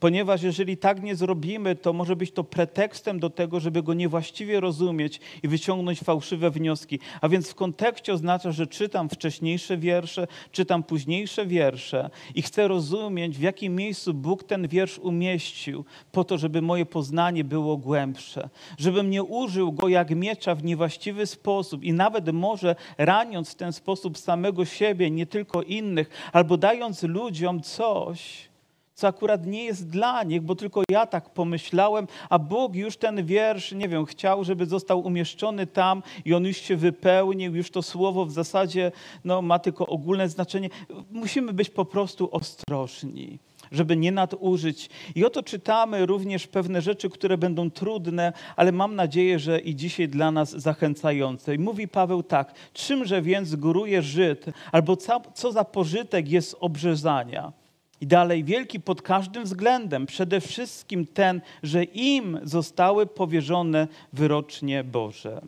[0.01, 4.61] ponieważ jeżeli tak nie zrobimy, to może być to pretekstem do tego, żeby go niewłaściwie
[4.61, 6.99] rozumieć i wyciągnąć fałszywe wnioski.
[7.21, 13.39] A więc w kontekście oznacza, że czytam wcześniejsze wiersze, czytam późniejsze wiersze i chcę rozumieć,
[13.39, 19.11] w jakim miejscu Bóg ten wiersz umieścił, po to, żeby moje poznanie było głębsze, żebym
[19.11, 24.19] nie użył go jak miecza w niewłaściwy sposób i nawet może raniąc w ten sposób
[24.19, 28.49] samego siebie, nie tylko innych, albo dając ludziom coś,
[28.99, 33.27] co akurat nie jest dla nich, bo tylko ja tak pomyślałem, a Bóg już ten
[33.27, 37.83] wiersz, nie wiem, chciał, żeby został umieszczony tam i on już się wypełnił, już to
[37.83, 38.93] słowo w zasadzie
[39.25, 40.69] no, ma tylko ogólne znaczenie.
[41.11, 43.39] Musimy być po prostu ostrożni
[43.73, 44.91] żeby nie nadużyć.
[45.15, 50.09] I oto czytamy również pewne rzeczy, które będą trudne, ale mam nadzieję, że i dzisiaj
[50.09, 51.55] dla nas zachęcające.
[51.55, 54.97] I mówi Paweł tak, czymże więc góruje Żyd, albo
[55.35, 57.53] co, za pożytek jest obrzezania?
[58.01, 65.41] I dalej, wielki pod każdym względem, przede wszystkim ten, że im zostały powierzone wyrocznie Boże.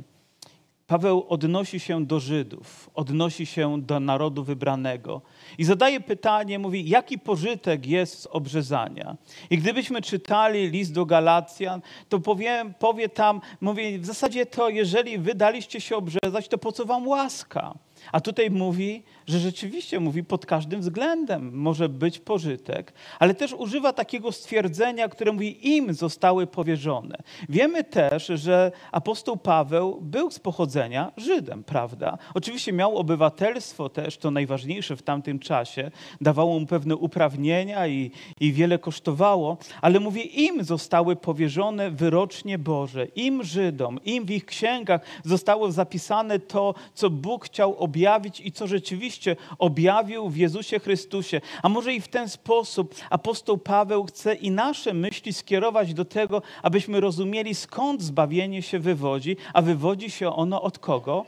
[0.86, 5.22] Paweł odnosi się do Żydów, odnosi się do narodu wybranego
[5.58, 9.16] i zadaje pytanie, mówi, jaki pożytek jest z obrzezania?
[9.50, 15.18] I gdybyśmy czytali list do Galacjan, to powie, powie tam, mówi, w zasadzie to, jeżeli
[15.18, 17.74] wy daliście się obrzezać, to po co wam łaska?
[18.12, 23.92] A tutaj mówi, że rzeczywiście mówi pod każdym względem może być pożytek, ale też używa
[23.92, 27.16] takiego stwierdzenia, które mówi im zostały powierzone.
[27.48, 32.18] Wiemy też, że apostoł Paweł był z pochodzenia Żydem, prawda?
[32.34, 38.52] Oczywiście miał obywatelstwo też, to najważniejsze w tamtym czasie, dawało mu pewne uprawnienia i, i
[38.52, 45.00] wiele kosztowało, ale mówi im zostały powierzone wyrocznie Boże, im Żydom, im w ich księgach
[45.24, 51.40] zostało zapisane to, co Bóg chciał objawić i co rzeczywiście rzeczywiście objawił w Jezusie Chrystusie.
[51.62, 56.42] A może i w ten sposób apostoł Paweł chce i nasze myśli skierować do tego,
[56.62, 61.26] abyśmy rozumieli, skąd zbawienie się wywodzi, a wywodzi się ono od kogo?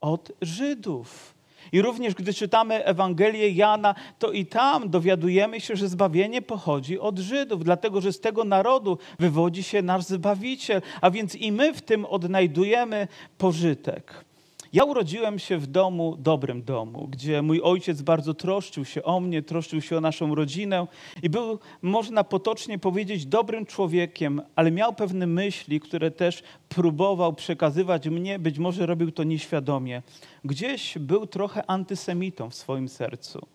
[0.00, 1.34] Od Żydów.
[1.72, 7.18] I również gdy czytamy Ewangelię Jana, to i tam dowiadujemy się, że zbawienie pochodzi od
[7.18, 11.82] Żydów, dlatego że z tego narodu wywodzi się nasz Zbawiciel, a więc i my w
[11.82, 14.29] tym odnajdujemy pożytek.
[14.72, 19.42] Ja urodziłem się w domu, dobrym domu, gdzie mój ojciec bardzo troszczył się o mnie,
[19.42, 20.86] troszczył się o naszą rodzinę
[21.22, 28.08] i był, można potocznie powiedzieć, dobrym człowiekiem, ale miał pewne myśli, które też próbował przekazywać
[28.08, 30.02] mnie, być może robił to nieświadomie.
[30.44, 33.46] Gdzieś był trochę antysemitą w swoim sercu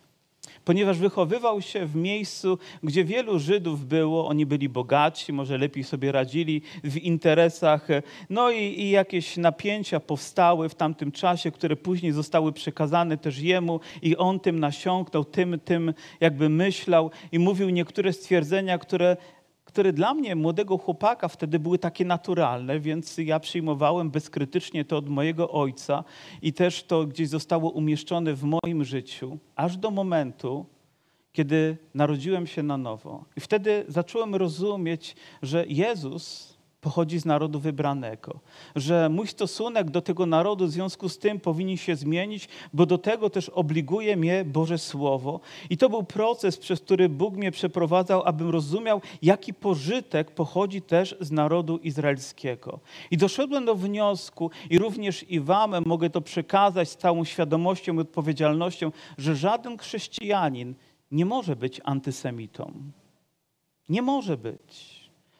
[0.65, 6.11] ponieważ wychowywał się w miejscu, gdzie wielu Żydów było, oni byli bogaci, może lepiej sobie
[6.11, 7.87] radzili w interesach,
[8.29, 13.79] no i, i jakieś napięcia powstały w tamtym czasie, które później zostały przekazane też jemu
[14.01, 19.17] i on tym nasiąknął, tym, tym jakby myślał i mówił niektóre stwierdzenia, które
[19.75, 25.09] które dla mnie, młodego chłopaka, wtedy były takie naturalne, więc ja przyjmowałem bezkrytycznie to od
[25.09, 26.03] mojego ojca
[26.41, 30.65] i też to gdzieś zostało umieszczone w moim życiu, aż do momentu,
[31.31, 33.25] kiedy narodziłem się na nowo.
[33.37, 36.54] I wtedy zacząłem rozumieć, że Jezus
[36.85, 38.39] pochodzi z narodu wybranego.
[38.75, 42.97] Że mój stosunek do tego narodu w związku z tym powinien się zmienić, bo do
[42.97, 45.39] tego też obliguje mnie Boże Słowo.
[45.69, 51.15] I to był proces, przez który Bóg mnie przeprowadzał, abym rozumiał, jaki pożytek pochodzi też
[51.19, 52.79] z narodu izraelskiego.
[53.11, 57.99] I doszedłem do wniosku, i również i Wam mogę to przekazać z całą świadomością i
[57.99, 60.75] odpowiedzialnością, że żaden chrześcijanin
[61.11, 62.73] nie może być antysemitą.
[63.89, 64.94] Nie może być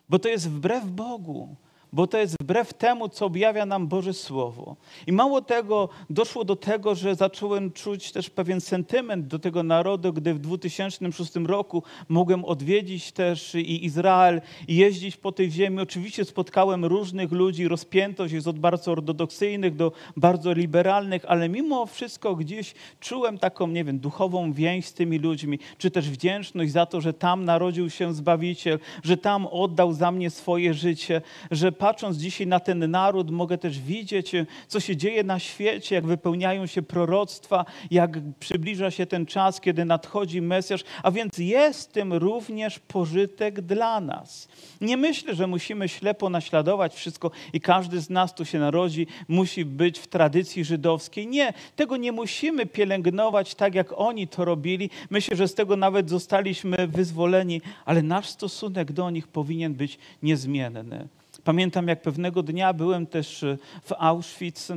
[0.10, 1.56] bo to jest wbrew Bogu,
[1.94, 4.76] bo to jest wbrew temu, co objawia nam Boże Słowo.
[5.08, 10.14] I mało tego, doszło do tego, że zacząłem czuć też pewien sentyment do tego narodu,
[10.14, 15.80] gdy w 2006 roku mogłem odwiedzić też i Izrael i jeździć po tej ziemi.
[15.80, 22.36] Oczywiście spotkałem różnych ludzi, rozpiętość jest od bardzo ortodoksyjnych do bardzo liberalnych, ale mimo wszystko
[22.36, 27.02] gdzieś czułem taką, nie wiem, duchową więź z tymi ludźmi, czy też wdzięczność za to,
[27.02, 32.48] że tam narodził się Zbawiciel, że tam oddał za mnie swoje życie, że patrząc dzisiaj
[32.48, 34.32] na ten naród, mogę też widzieć,
[34.68, 39.86] co się dzieje na świecie, jak wypełniają się proroctwa, jak przybliża się ten czas, kiedy
[39.86, 44.48] nadchodzi Mesjasz, a więc jest tym również pożytek dla nas.
[44.82, 49.66] Nie myślę, że musimy ślepo naśladować wszystko i każdy z nas, tu się narodzi, musi
[49.66, 51.28] być w tradycji żydowskiej.
[51.28, 54.90] Nie, tego nie musimy pielęgnować tak, jak oni to robili.
[55.10, 61.08] Myślę, że z tego nawet zostaliśmy wyzwoleni, ale nasz stosunek do nich powinien być niezmienny.
[61.46, 64.72] Pamiętam, jak pewnego dnia byłem też e, w Auschwitz,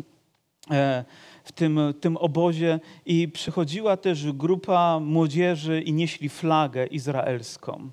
[0.70, 1.04] e,
[1.44, 7.90] w tym, tym obozie, i przychodziła też grupa młodzieży i nieśli flagę izraelską.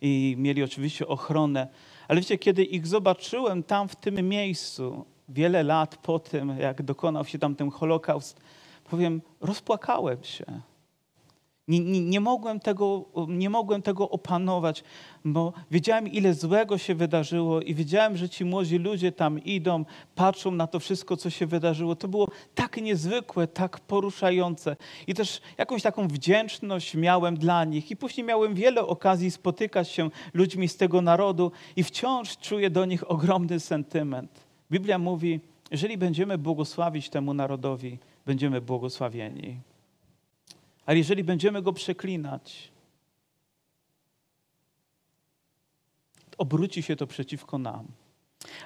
[0.00, 1.68] I mieli oczywiście ochronę.
[2.08, 7.24] Ale wiecie, kiedy ich zobaczyłem tam w tym miejscu, wiele lat po tym, jak dokonał
[7.24, 8.40] się tam ten Holokaust,
[8.90, 10.44] powiem, rozpłakałem się.
[11.68, 14.84] Nie, nie, nie, mogłem tego, nie mogłem tego opanować,
[15.24, 20.50] bo wiedziałem, ile złego się wydarzyło i wiedziałem, że ci młodzi ludzie tam idą, patrzą
[20.50, 21.96] na to wszystko, co się wydarzyło.
[21.96, 24.76] To było tak niezwykłe, tak poruszające.
[25.06, 27.90] I też jakąś taką wdzięczność miałem dla nich.
[27.90, 32.84] I później miałem wiele okazji spotykać się ludźmi z tego narodu i wciąż czuję do
[32.84, 34.30] nich ogromny sentyment.
[34.70, 39.73] Biblia mówi, jeżeli będziemy błogosławić temu narodowi, będziemy błogosławieni.
[40.86, 42.72] Ale jeżeli będziemy go przeklinać,
[46.38, 47.86] obróci się to przeciwko nam.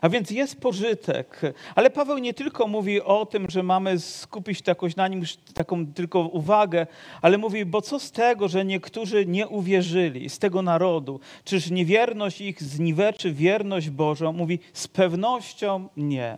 [0.01, 1.41] A więc jest pożytek.
[1.75, 5.23] Ale Paweł nie tylko mówi o tym, że mamy skupić jakoś na nim
[5.55, 6.87] taką tylko uwagę,
[7.23, 11.21] ale mówi, bo co z tego, że niektórzy nie uwierzyli z tego narodu?
[11.45, 14.33] Czyż niewierność ich zniweczy wierność Bożą?
[14.33, 16.37] Mówi, z pewnością nie.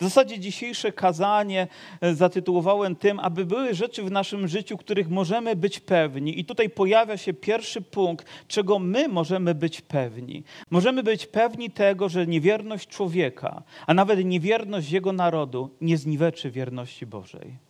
[0.00, 1.66] W zasadzie dzisiejsze kazanie
[2.00, 6.40] e, zatytułowałem tym, aby były rzeczy w naszym życiu, których możemy być pewni.
[6.40, 10.44] I tutaj pojawia się pierwszy punkt, czego my możemy być pewni.
[10.70, 17.06] Możemy być pewni tego, że niewierność człowieka, a nawet niewierność jego narodu nie zniweczy wierności
[17.06, 17.66] Bożej.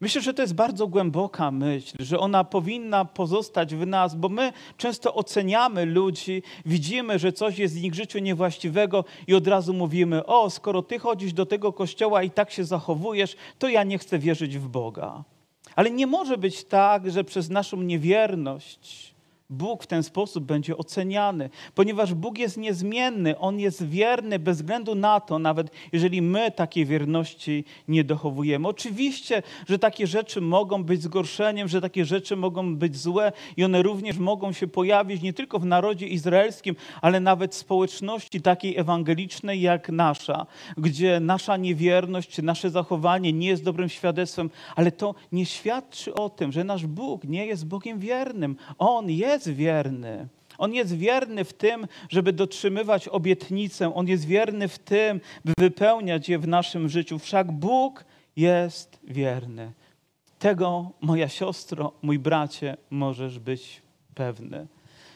[0.00, 4.52] Myślę, że to jest bardzo głęboka myśl, że ona powinna pozostać w nas, bo my
[4.76, 10.26] często oceniamy ludzi, widzimy, że coś jest w ich życiu niewłaściwego i od razu mówimy:
[10.26, 14.18] O, skoro ty chodzisz do tego kościoła i tak się zachowujesz, to ja nie chcę
[14.18, 15.24] wierzyć w Boga.
[15.76, 19.14] Ale nie może być tak, że przez naszą niewierność
[19.50, 24.94] Bóg w ten sposób będzie oceniany, ponieważ Bóg jest niezmienny, On jest wierny bez względu
[24.94, 28.68] na to, nawet jeżeli my takiej wierności nie dochowujemy.
[28.68, 33.82] Oczywiście, że takie rzeczy mogą być zgorszeniem, że takie rzeczy mogą być złe i one
[33.82, 39.60] również mogą się pojawić nie tylko w narodzie izraelskim, ale nawet w społeczności takiej ewangelicznej
[39.60, 46.14] jak nasza, gdzie nasza niewierność nasze zachowanie nie jest dobrym świadectwem, ale to nie świadczy
[46.14, 48.56] o tym, że nasz Bóg nie jest Bogiem wiernym.
[48.78, 50.28] On jest jest wierny.
[50.58, 53.94] On jest wierny w tym, żeby dotrzymywać obietnicę.
[53.94, 57.18] On jest wierny w tym, by wypełniać je w naszym życiu.
[57.18, 58.04] Wszak Bóg
[58.36, 59.72] jest wierny.
[60.38, 63.82] Tego, moja siostro, mój bracie, możesz być
[64.14, 64.66] pewny.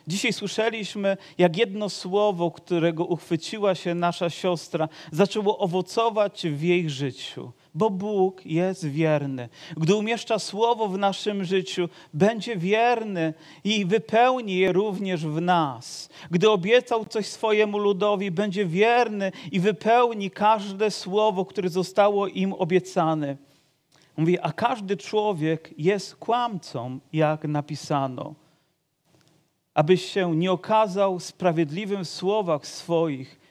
[0.07, 7.53] Dzisiaj słyszeliśmy, jak jedno słowo, którego uchwyciła się nasza siostra, zaczęło owocować w jej życiu
[7.75, 9.49] bo Bóg jest wierny.
[9.77, 16.09] Gdy umieszcza słowo w naszym życiu, będzie wierny i wypełni je również w nas.
[16.31, 23.37] Gdy obiecał coś swojemu ludowi, będzie wierny i wypełni każde słowo, które zostało im obiecane.
[24.17, 28.35] Mówi, a każdy człowiek jest kłamcą, jak napisano.
[29.75, 33.42] Abyś się nie okazał sprawiedliwym w słowach swoich,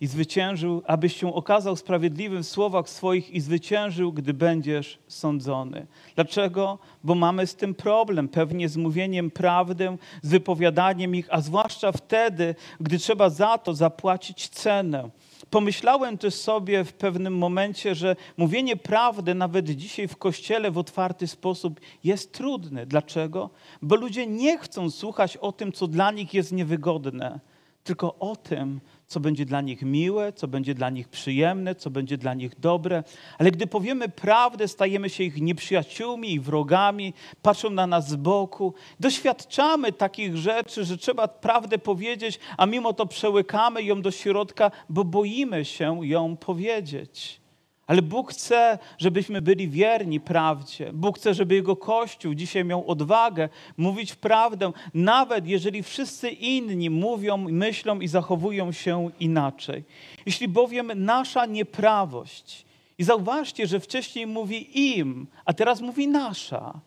[0.00, 5.86] i zwyciężył, abyś się okazał sprawiedliwym w słowach swoich i zwyciężył, gdy będziesz sądzony.
[6.14, 6.78] Dlaczego?
[7.04, 12.54] Bo mamy z tym problem, pewnie z mówieniem prawdy, z wypowiadaniem ich, a zwłaszcza wtedy,
[12.80, 15.10] gdy trzeba za to zapłacić cenę.
[15.50, 21.26] Pomyślałem też sobie w pewnym momencie, że mówienie prawdy nawet dzisiaj w kościele w otwarty
[21.26, 22.86] sposób jest trudne.
[22.86, 23.50] Dlaczego?
[23.82, 27.40] Bo ludzie nie chcą słuchać o tym, co dla nich jest niewygodne,
[27.84, 32.18] tylko o tym, co będzie dla nich miłe, co będzie dla nich przyjemne, co będzie
[32.18, 33.04] dla nich dobre.
[33.38, 38.74] Ale gdy powiemy prawdę, stajemy się ich nieprzyjaciółmi i wrogami, patrzą na nas z boku.
[39.00, 45.04] Doświadczamy takich rzeczy, że trzeba prawdę powiedzieć, a mimo to przełykamy ją do środka, bo
[45.04, 47.40] boimy się ją powiedzieć.
[47.88, 50.92] Ale Bóg chce, żebyśmy byli wierni prawdzie.
[50.92, 57.36] Bóg chce, żeby Jego Kościół dzisiaj miał odwagę mówić prawdę, nawet jeżeli wszyscy inni mówią,
[57.36, 59.84] myślą i zachowują się inaczej.
[60.26, 62.68] Jeśli bowiem nasza nieprawość,
[62.98, 66.80] i zauważcie, że wcześniej mówi im, a teraz mówi nasza.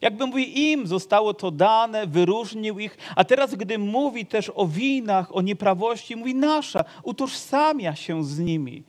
[0.00, 5.36] Jakby mówi im, zostało to dane, wyróżnił ich, a teraz, gdy mówi też o winach,
[5.36, 8.82] o nieprawości, mówi nasza, utożsamia się z nimi.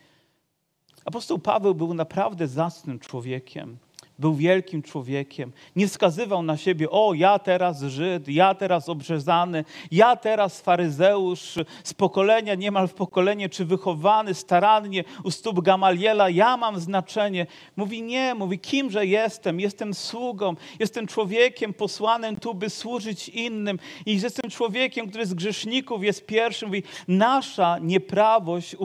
[1.10, 3.78] Apostoł Paweł był naprawdę zacnym człowiekiem.
[4.20, 5.52] Był wielkim człowiekiem.
[5.76, 11.94] Nie wskazywał na siebie, o, ja teraz Żyd, ja teraz obrzezany, ja teraz faryzeusz z
[11.94, 17.48] pokolenia, niemal w pokolenie, czy wychowany starannie u stóp Gamaliela, ja mam znaczenie.
[17.76, 19.60] Mówi nie, mówi kimże jestem?
[19.60, 23.80] Jestem sługą, jestem człowiekiem posłanym tu, by służyć innym.
[24.06, 26.70] I jestem człowiekiem, który z grzeszników jest pierwszym.
[26.70, 28.76] Mówi, nasza nieprawość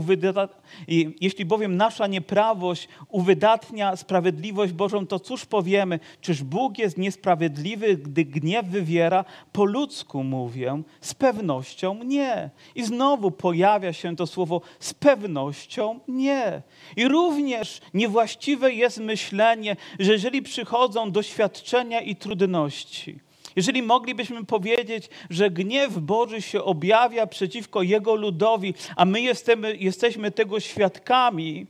[1.20, 6.00] jeśli bowiem nasza nieprawość uwydatnia sprawiedliwość Bożą, to cóż powiemy?
[6.20, 9.24] Czyż Bóg jest niesprawiedliwy, gdy gniew wywiera?
[9.52, 12.50] Po ludzku mówię, z pewnością nie.
[12.74, 16.62] I znowu pojawia się to słowo z pewnością nie.
[16.96, 23.18] I również niewłaściwe jest myślenie, że jeżeli przychodzą doświadczenia i trudności,
[23.56, 30.30] jeżeli moglibyśmy powiedzieć, że gniew Boży się objawia przeciwko Jego ludowi, a my jesteśmy, jesteśmy
[30.30, 31.66] tego świadkami,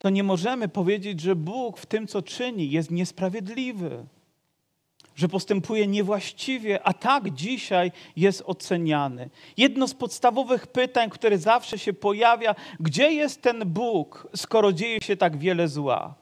[0.00, 4.04] to nie możemy powiedzieć, że Bóg w tym, co czyni, jest niesprawiedliwy,
[5.16, 9.30] że postępuje niewłaściwie, a tak dzisiaj jest oceniany.
[9.56, 15.16] Jedno z podstawowych pytań, które zawsze się pojawia, gdzie jest ten Bóg, skoro dzieje się
[15.16, 16.14] tak wiele zła?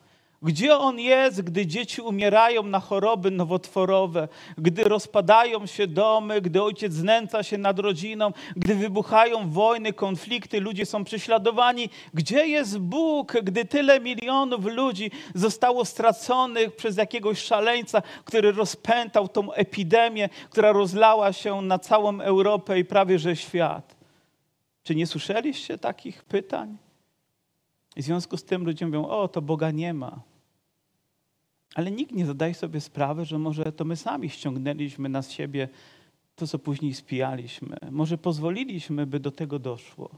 [0.42, 4.28] Gdzie on jest, gdy dzieci umierają na choroby nowotworowe,
[4.58, 10.86] gdy rozpadają się domy, gdy ojciec znęca się nad rodziną, gdy wybuchają wojny, konflikty, ludzie
[10.86, 11.90] są prześladowani?
[12.14, 19.52] Gdzie jest Bóg, gdy tyle milionów ludzi zostało straconych przez jakiegoś szaleńca, który rozpętał tą
[19.52, 23.96] epidemię, która rozlała się na całą Europę i prawie że świat?
[24.82, 26.87] Czy nie słyszeliście takich pytań?
[27.98, 30.20] I w związku z tym ludzie mówią, o, to Boga nie ma.
[31.74, 35.68] Ale nikt nie zadaje sobie sprawy, że może to my sami ściągnęliśmy na siebie
[36.36, 37.76] to, co później spijaliśmy.
[37.90, 40.10] Może pozwoliliśmy, by do tego doszło.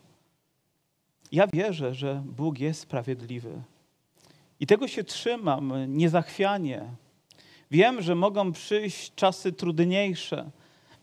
[1.32, 3.62] Ja wierzę, że Bóg jest sprawiedliwy.
[4.60, 6.84] I tego się trzymam niezachwianie.
[7.70, 10.50] Wiem, że mogą przyjść czasy trudniejsze.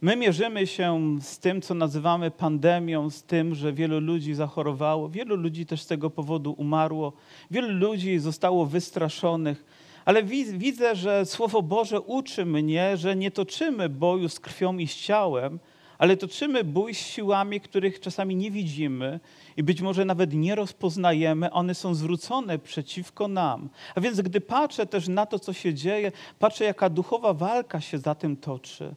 [0.02, 5.36] My mierzymy się z tym, co nazywamy pandemią, z tym, że wielu ludzi zachorowało, wielu
[5.36, 7.14] ludzi też z tego powodu umarło,
[7.52, 9.66] wielu ludzi zostało wystraszonych.
[10.06, 10.24] Ale
[10.58, 15.60] widzę, że Słowo Boże uczy mnie, że nie toczymy boju z krwią i z ciałem,
[15.98, 19.20] ale toczymy bój z siłami, których czasami nie widzimy
[19.58, 23.70] i być może nawet nie rozpoznajemy, one są zwrócone przeciwko nam.
[23.96, 27.98] A więc gdy patrzę też na to, co się dzieje, patrzę, jaka duchowa walka się
[27.98, 28.96] za tym toczy.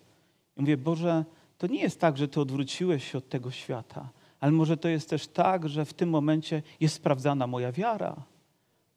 [0.61, 1.25] Mówię, Boże,
[1.59, 4.09] to nie jest tak, że Ty odwróciłeś się od tego świata,
[4.41, 8.17] ale może to jest też tak, że w tym momencie jest sprawdzana moja wiara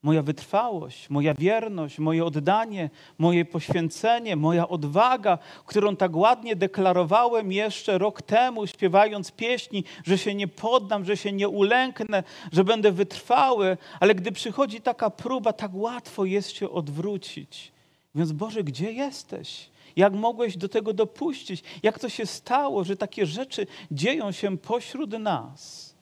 [0.03, 7.97] moja wytrwałość, moja wierność, moje oddanie, moje poświęcenie, moja odwaga, którą tak ładnie deklarowałem jeszcze
[7.97, 13.77] rok temu, śpiewając pieśni, że się nie poddam, że się nie ulęknę, że będę wytrwały,
[13.99, 17.71] ale gdy przychodzi taka próba, tak łatwo jest się odwrócić.
[18.15, 19.69] Więc Boże, gdzie jesteś?
[19.95, 21.63] Jak mogłeś do tego dopuścić?
[21.83, 25.93] Jak to się stało, że takie rzeczy dzieją się pośród nas?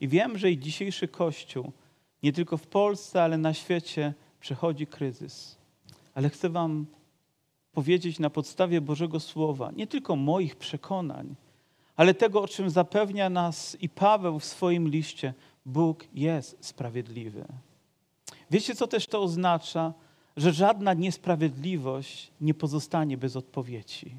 [0.00, 1.72] I wiem, że i dzisiejszy Kościół
[2.22, 5.56] nie tylko w Polsce, ale na świecie przechodzi kryzys.
[6.14, 6.86] Ale chcę Wam
[7.72, 11.34] powiedzieć na podstawie Bożego Słowa, nie tylko moich przekonań,
[11.96, 15.34] ale tego, o czym zapewnia nas i Paweł w swoim liście.
[15.66, 17.44] Bóg jest sprawiedliwy.
[18.50, 19.92] Wiecie, co też to oznacza?
[20.36, 24.14] Że żadna niesprawiedliwość nie pozostanie bez odpowiedzi.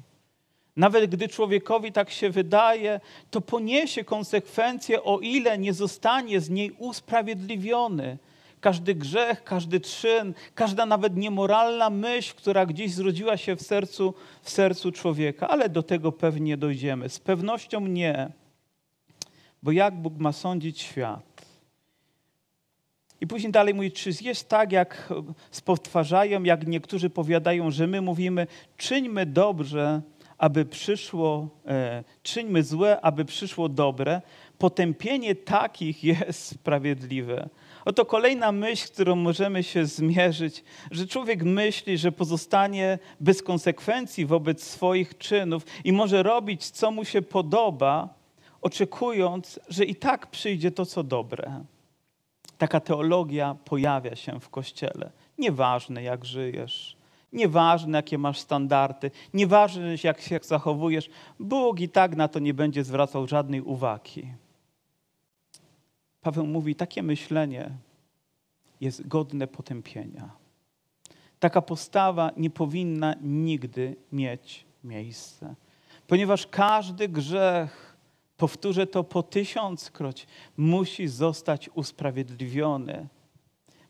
[0.76, 3.00] Nawet gdy człowiekowi tak się wydaje,
[3.30, 8.18] to poniesie konsekwencje, o ile nie zostanie z niej usprawiedliwiony.
[8.60, 14.50] Każdy grzech, każdy czyn, każda nawet niemoralna myśl, która gdzieś zrodziła się w sercu, w
[14.50, 17.08] sercu człowieka, ale do tego pewnie dojdziemy.
[17.08, 18.32] Z pewnością nie,
[19.62, 21.31] bo jak Bóg ma sądzić świat?
[23.22, 25.12] I później dalej mówi, czy jest tak, jak
[25.50, 28.46] spowtarzają, jak niektórzy powiadają, że my mówimy,
[28.76, 30.02] czyńmy dobrze,
[30.38, 34.22] aby przyszło, e, czyńmy złe, aby przyszło dobre.
[34.58, 37.48] Potępienie takich jest sprawiedliwe.
[37.84, 44.62] Oto kolejna myśl, którą możemy się zmierzyć, że człowiek myśli, że pozostanie bez konsekwencji wobec
[44.62, 48.14] swoich czynów i może robić, co mu się podoba,
[48.60, 51.64] oczekując, że i tak przyjdzie to, co dobre.
[52.62, 55.10] Taka teologia pojawia się w kościele.
[55.38, 56.96] Nieważne, jak żyjesz,
[57.32, 61.10] nieważne, jakie masz standardy, nieważne, jak się zachowujesz,
[61.40, 64.34] Bóg i tak na to nie będzie zwracał żadnej uwagi.
[66.20, 67.70] Paweł mówi, takie myślenie
[68.80, 70.30] jest godne potępienia.
[71.40, 75.54] Taka postawa nie powinna nigdy mieć miejsca,
[76.06, 77.91] ponieważ każdy grzech,
[78.42, 80.26] powtórzę to po tysiąckroć,
[80.56, 83.08] musi zostać usprawiedliwiony,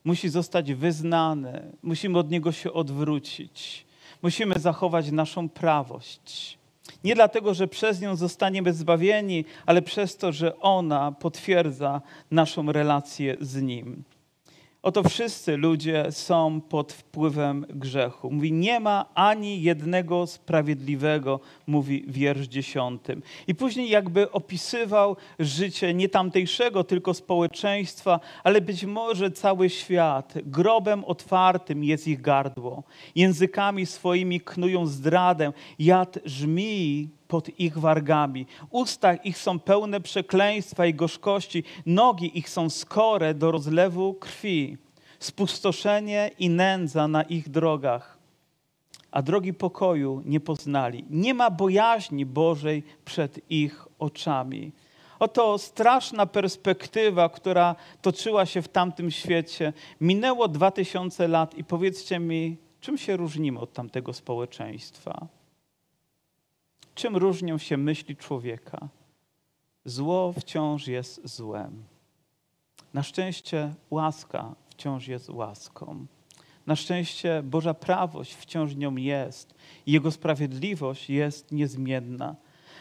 [0.04, 3.86] musi zostać wyznany, musimy od niego się odwrócić,
[4.22, 6.58] musimy zachować naszą prawość.
[7.04, 12.00] Nie dlatego, że przez nią zostaniemy zbawieni, ale przez to, że ona potwierdza
[12.30, 14.04] naszą relację z Nim.
[14.82, 18.30] Oto wszyscy ludzie są pod wpływem grzechu.
[18.30, 23.22] Mówi, nie ma ani jednego sprawiedliwego, mówi wiersz dziesiątym.
[23.46, 30.34] I później jakby opisywał życie nie tamtejszego, tylko społeczeństwa, ale być może cały świat.
[30.46, 32.82] Grobem otwartym jest ich gardło.
[33.14, 35.52] Językami swoimi knują zdradę.
[35.78, 38.46] Jad żmii pod ich wargami.
[38.70, 44.76] Usta ich są pełne przekleństwa i gorzkości, nogi ich są skore do rozlewu krwi.
[45.18, 48.18] Spustoszenie i nędza na ich drogach,
[49.10, 51.04] a drogi pokoju nie poznali.
[51.10, 54.72] Nie ma bojaźni Bożej przed ich oczami.
[55.18, 59.72] Oto straszna perspektywa, która toczyła się w tamtym świecie.
[60.00, 65.41] Minęło dwa tysiące lat i powiedzcie mi, czym się różnimy od tamtego społeczeństwa?
[66.94, 68.88] Czym różnią się myśli człowieka?
[69.84, 71.84] Zło wciąż jest złem.
[72.94, 76.06] Na szczęście łaska wciąż jest łaską.
[76.66, 79.54] Na szczęście Boża prawość wciąż nią jest.
[79.86, 82.36] Jego sprawiedliwość jest niezmienna.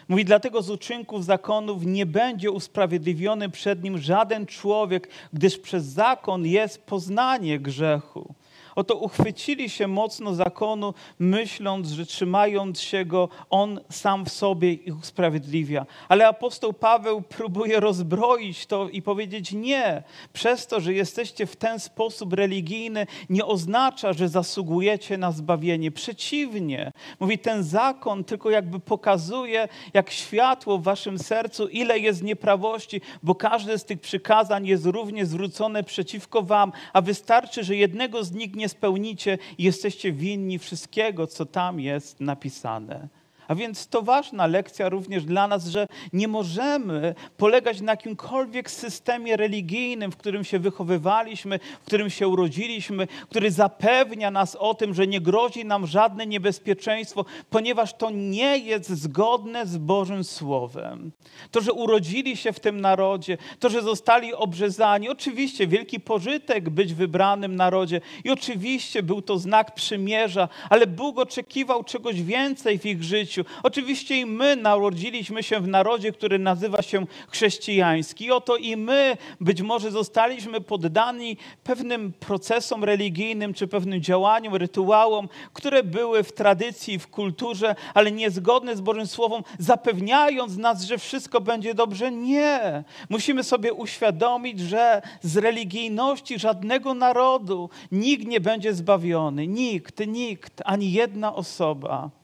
[0.08, 6.46] Mówi, dlatego z uczynków zakonów nie będzie usprawiedliwiony przed nim żaden człowiek, gdyż przez zakon
[6.46, 8.34] jest poznanie grzechu.
[8.76, 14.98] Oto uchwycili się mocno zakonu, myśląc, że trzymając się go, on sam w sobie ich
[14.98, 15.86] usprawiedliwia.
[16.08, 20.02] Ale apostoł Paweł próbuje rozbroić to i powiedzieć: Nie,
[20.32, 25.90] przez to, że jesteście w ten sposób religijny, nie oznacza, że zasługujecie na zbawienie.
[25.90, 33.00] Przeciwnie, mówi, ten zakon tylko jakby pokazuje, jak światło w waszym sercu, ile jest nieprawości,
[33.22, 38.32] bo każde z tych przykazań jest równie zwrócone przeciwko wam, a wystarczy, że jednego z
[38.32, 43.08] nich nie nie spełnicie i jesteście winni wszystkiego, co tam jest napisane.
[43.52, 49.36] A więc to ważna lekcja również dla nas, że nie możemy polegać na jakimkolwiek systemie
[49.36, 55.06] religijnym, w którym się wychowywaliśmy, w którym się urodziliśmy, który zapewnia nas o tym, że
[55.06, 61.12] nie grozi nam żadne niebezpieczeństwo, ponieważ to nie jest zgodne z Bożym Słowem.
[61.50, 66.94] To, że urodzili się w tym narodzie, to, że zostali obrzezani, oczywiście wielki pożytek być
[66.94, 73.02] wybranym narodzie i oczywiście był to znak przymierza, ale Bóg oczekiwał czegoś więcej w ich
[73.02, 78.30] życiu Oczywiście i my narodziliśmy się w narodzie, który nazywa się chrześcijański.
[78.30, 85.82] Oto i my być może zostaliśmy poddani pewnym procesom religijnym czy pewnym działaniom, rytuałom, które
[85.82, 91.74] były w tradycji, w kulturze, ale niezgodne z Bożym Słowem, zapewniając nas, że wszystko będzie
[91.74, 92.12] dobrze.
[92.12, 92.84] Nie.
[93.08, 99.46] Musimy sobie uświadomić, że z religijności żadnego narodu nikt nie będzie zbawiony.
[99.46, 102.21] Nikt, nikt, ani jedna osoba.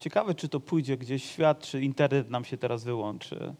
[0.00, 3.54] Ciekawe, czy to pójdzie gdzieś w świat, czy internet nam się teraz wyłączy.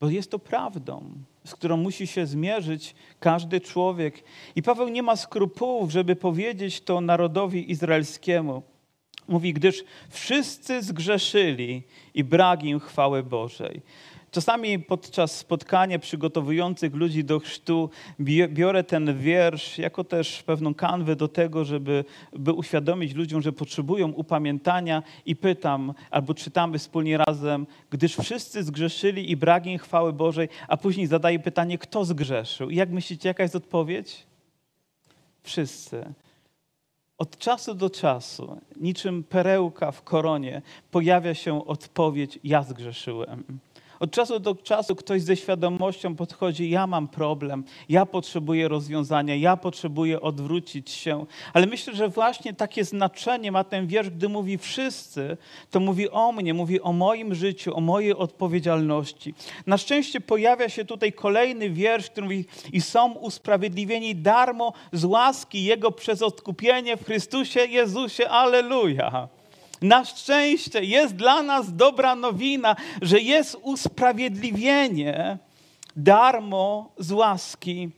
[0.00, 1.10] Bo jest to prawdą,
[1.44, 4.24] z którą musi się zmierzyć każdy człowiek.
[4.56, 8.62] I Paweł nie ma skrupułów, żeby powiedzieć to narodowi izraelskiemu.
[9.28, 11.82] Mówi, gdyż wszyscy zgrzeszyli
[12.14, 13.82] i brak im chwały Bożej.
[14.36, 17.90] Czasami podczas spotkania przygotowujących ludzi do chrztu
[18.48, 24.12] biorę ten wiersz jako też pewną kanwę do tego, żeby by uświadomić ludziom, że potrzebują
[24.12, 30.48] upamiętania i pytam, albo czytamy wspólnie razem, gdyż wszyscy zgrzeszyli i brak im chwały Bożej,
[30.68, 32.70] a później zadaję pytanie, kto zgrzeszył?
[32.70, 34.26] I jak myślicie, jaka jest odpowiedź?
[35.42, 36.12] Wszyscy.
[37.18, 43.58] Od czasu do czasu, niczym perełka w koronie, pojawia się odpowiedź: Ja zgrzeszyłem.
[44.00, 49.56] Od czasu do czasu ktoś ze świadomością podchodzi, ja mam problem, ja potrzebuję rozwiązania, ja
[49.56, 51.26] potrzebuję odwrócić się.
[51.52, 55.36] Ale myślę, że właśnie takie znaczenie ma ten wiersz, gdy mówi wszyscy,
[55.70, 59.34] to mówi o mnie, mówi o moim życiu, o mojej odpowiedzialności.
[59.66, 65.64] Na szczęście pojawia się tutaj kolejny wiersz, który mówi i są usprawiedliwieni darmo z łaski
[65.64, 68.28] Jego przez odkupienie w Chrystusie Jezusie.
[68.28, 69.28] Aleluja.
[69.82, 75.38] Na szczęście jest dla nas dobra nowina, że jest usprawiedliwienie
[75.96, 77.90] darmo z łaski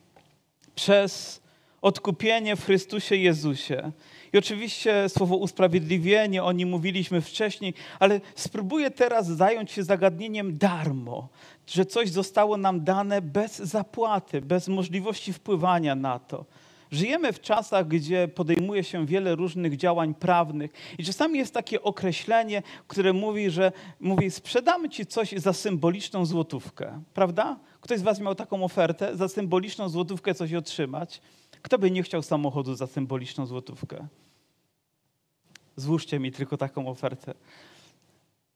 [0.75, 1.41] przez
[1.83, 3.93] odkupienie w Chrystusie Jezusie.
[4.33, 11.29] I oczywiście słowo usprawiedliwienie, o nim mówiliśmy wcześniej, ale spróbuję teraz zająć się zagadnieniem darmo,
[11.67, 16.45] że coś zostało nam dane bez zapłaty, bez możliwości wpływania na to.
[16.91, 22.63] Żyjemy w czasach, gdzie podejmuje się wiele różnych działań prawnych i czasami jest takie określenie,
[22.89, 27.59] które mówi, że mówi sprzedamy ci coś za symboliczną złotówkę, prawda?
[27.81, 31.21] Ktoś z was miał taką ofertę, za symboliczną złotówkę coś otrzymać?
[31.63, 34.07] Kto by nie chciał samochodu za symboliczną złotówkę?
[35.77, 37.35] Złóżcie mi tylko taką ofertę.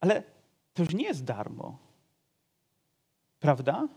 [0.01, 0.22] Ale
[0.74, 1.78] to już nie jest darmo.
[3.41, 3.89] Prawda?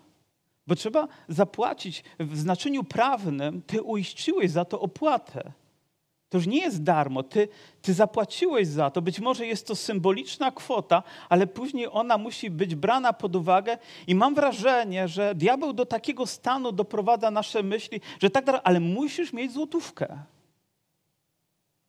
[0.68, 5.52] Bo trzeba zapłacić w znaczeniu prawnym, ty uiściłeś za to opłatę.
[6.30, 7.48] To już nie jest darmo, ty,
[7.82, 9.02] ty zapłaciłeś za to.
[9.02, 13.78] Być może jest to symboliczna kwota, ale później ona musi być brana pod uwagę.
[14.08, 19.34] I mam wrażenie, że diabeł do takiego stanu doprowadza nasze myśli, że tak ale musisz
[19.34, 20.18] mieć złotówkę.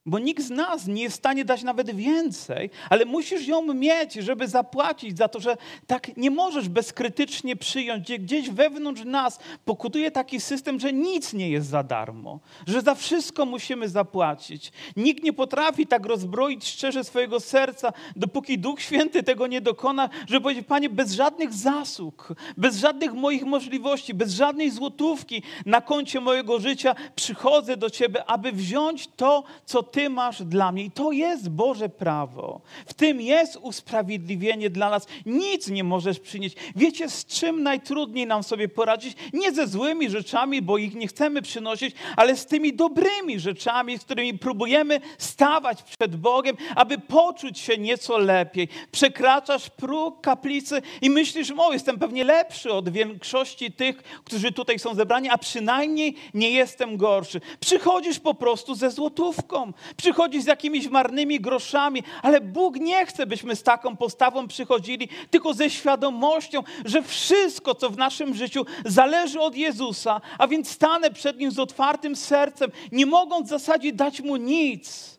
[0.06, 4.14] Bo nikt z nas nie jest w stanie dać nawet więcej, ale musisz ją mieć,
[4.14, 10.10] żeby zapłacić za to, że tak nie możesz bezkrytycznie przyjąć, gdzie gdzieś wewnątrz nas pokutuje
[10.10, 14.72] taki system, że nic nie jest za darmo, że za wszystko musimy zapłacić.
[14.96, 20.40] Nikt nie potrafi tak rozbroić szczerze swojego serca, dopóki Duch Święty tego nie dokona, żeby
[20.40, 26.60] powiedzieć, Panie, bez żadnych zasług, bez żadnych moich możliwości, bez żadnej złotówki na koncie mojego
[26.60, 30.84] życia przychodzę do Ciebie, aby wziąć to, co Ty masz dla mnie.
[30.84, 32.60] I to jest Boże prawo.
[32.86, 35.06] W tym jest usprawiedliwienie dla nas.
[35.26, 36.56] Nic nie możesz przynieść.
[36.76, 39.16] Wiecie, z czym najtrudniej nam sobie poradzić?
[39.32, 44.04] Nie ze złymi rzeczami, bo ich nie chcemy przynosić, ale z tymi dobrymi rzeczami, z
[44.04, 48.68] którymi próbujemy stawać przed Bogiem, aby poczuć się nieco lepiej.
[48.92, 54.94] Przekraczasz próg kaplicy i myślisz, o, jestem pewnie lepszy od większości tych, którzy tutaj są
[54.94, 57.40] zebrani, a przynajmniej nie jestem gorszy.
[57.60, 63.56] Przychodzisz po prostu ze złotówką przychodzi z jakimiś marnymi groszami, ale Bóg nie chce, byśmy
[63.56, 69.56] z taką postawą przychodzili, tylko ze świadomością, że wszystko, co w naszym życiu zależy od
[69.56, 74.36] Jezusa, a więc stanę przed Nim z otwartym sercem, nie mogąc w zasadzie dać Mu
[74.36, 75.18] nic,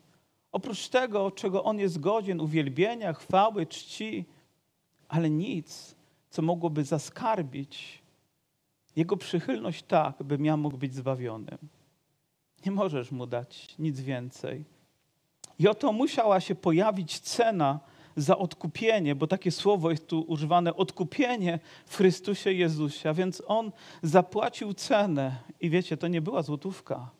[0.52, 4.24] oprócz tego, czego On jest godzien, uwielbienia, chwały, czci,
[5.08, 5.94] ale nic,
[6.30, 8.02] co mogłoby zaskarbić
[8.96, 11.58] Jego przychylność tak, bym ja mógł być zbawionym.
[12.66, 14.64] Nie możesz mu dać nic więcej.
[15.58, 17.80] I oto musiała się pojawić cena
[18.16, 23.10] za odkupienie, bo takie słowo jest tu używane odkupienie w Chrystusie Jezusie.
[23.10, 25.36] A więc on zapłacił cenę.
[25.60, 27.10] I wiecie, to nie była złotówka.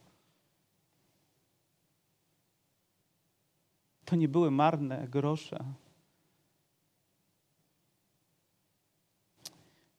[4.04, 5.64] To nie były marne grosze.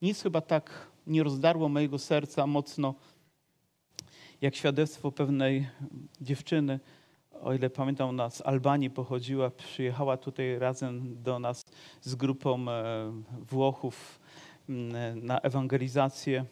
[0.02, 2.96] Nic chyba tak nie rozdarło mojego serca mocno
[4.42, 5.68] jak świadectwo pewnej
[6.22, 6.80] dziewczyny,
[7.42, 11.66] o ile pamiętam, ona z Albanii pochodziła, przyjechała tutaj razem do nas
[12.02, 13.12] z grupą e,
[13.50, 14.20] Włochów
[15.16, 16.46] na ewangelizację.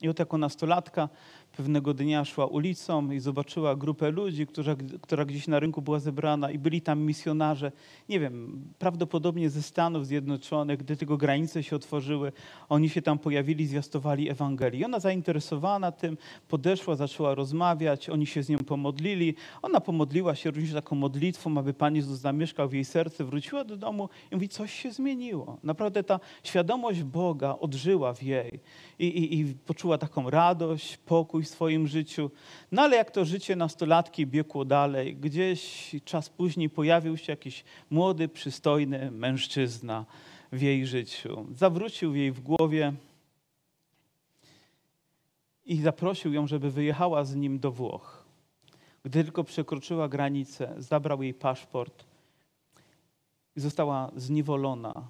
[0.00, 1.08] I od jako nastolatka
[1.58, 6.50] pewnego dnia szła ulicą i zobaczyła grupę ludzi, która, która gdzieś na rynku była zebrana
[6.50, 7.72] i byli tam misjonarze,
[8.08, 12.32] nie wiem, prawdopodobnie ze Stanów Zjednoczonych, gdy tylko granice się otworzyły,
[12.68, 14.80] oni się tam pojawili, zwiastowali Ewangelii.
[14.80, 16.16] I ona zainteresowana tym
[16.48, 19.34] podeszła, zaczęła rozmawiać, oni się z nią pomodlili.
[19.62, 23.76] Ona pomodliła się również taką modlitwą, aby Pan Jezus zamieszkał w jej serce, wróciła do
[23.76, 25.58] domu i mówi, coś się zmieniło.
[25.62, 28.60] Naprawdę ta świadomość Boga odżyła w jej
[28.98, 32.30] i, i, i poczuła taką radość, pokój, w swoim życiu.
[32.72, 38.28] No ale jak to życie nastolatki biegło dalej, gdzieś czas później pojawił się jakiś młody,
[38.28, 40.06] przystojny mężczyzna
[40.52, 41.46] w jej życiu.
[41.54, 42.92] Zawrócił jej w głowie
[45.66, 48.24] i zaprosił ją, żeby wyjechała z nim do Włoch.
[49.04, 52.04] Gdy tylko przekroczyła granicę, zabrał jej paszport
[53.56, 55.08] i została zniewolona.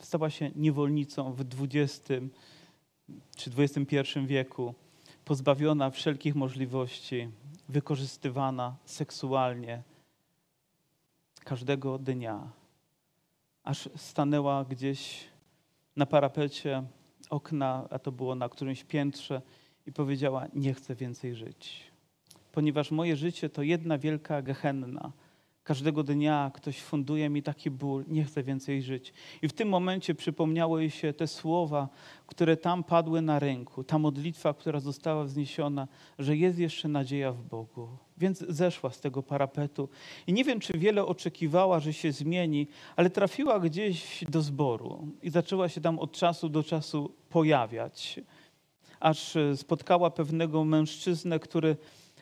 [0.00, 2.08] Stała się niewolnicą w XX
[3.36, 4.74] czy XXI wieku
[5.28, 7.28] pozbawiona wszelkich możliwości,
[7.68, 9.82] wykorzystywana seksualnie
[11.44, 12.50] każdego dnia,
[13.64, 15.24] aż stanęła gdzieś
[15.96, 16.82] na parapecie
[17.30, 19.42] okna, a to było na którymś piętrze,
[19.86, 21.84] i powiedziała: Nie chcę więcej żyć,
[22.52, 25.12] ponieważ moje życie to jedna wielka gehenna.
[25.68, 29.12] Każdego dnia ktoś funduje mi taki ból, nie chcę więcej żyć.
[29.42, 31.88] I w tym momencie przypomniały jej się te słowa,
[32.26, 35.88] które tam padły na ręku, ta modlitwa, która została wzniesiona,
[36.18, 37.88] że jest jeszcze nadzieja w Bogu.
[38.18, 39.88] Więc zeszła z tego parapetu
[40.26, 45.30] i nie wiem, czy wiele oczekiwała, że się zmieni, ale trafiła gdzieś do zboru i
[45.30, 48.20] zaczęła się tam od czasu do czasu pojawiać,
[49.00, 51.76] aż spotkała pewnego mężczyznę, który,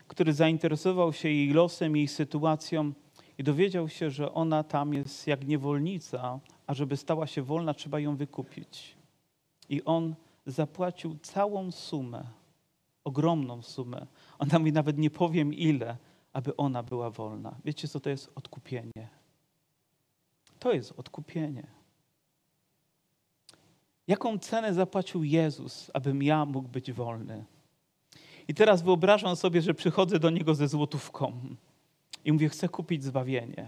[0.06, 2.92] który zainteresował się jej losem, jej sytuacją
[3.38, 8.00] i dowiedział się, że ona tam jest jak niewolnica, a żeby stała się wolna, trzeba
[8.00, 8.96] ją wykupić.
[9.68, 10.14] I on
[10.46, 12.24] zapłacił całą sumę,
[13.04, 14.06] ogromną sumę.
[14.38, 15.96] Ona mi nawet nie powiem ile,
[16.32, 17.56] aby ona była wolna.
[17.64, 19.08] Wiecie, co to jest odkupienie?
[20.58, 21.66] To jest odkupienie.
[24.08, 27.44] Jaką cenę zapłacił Jezus, abym ja mógł być wolny?
[28.48, 31.32] I teraz wyobrażam sobie, że przychodzę do Niego ze złotówką
[32.26, 33.66] i mówię, chcę kupić zbawienie.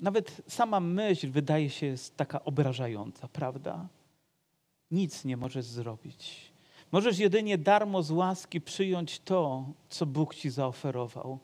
[0.00, 3.88] Nawet sama myśl wydaje się jest taka obrażająca, prawda?
[4.90, 6.52] Nic nie możesz zrobić.
[6.92, 11.38] Możesz jedynie darmo z łaski przyjąć to, co Bóg ci zaoferował.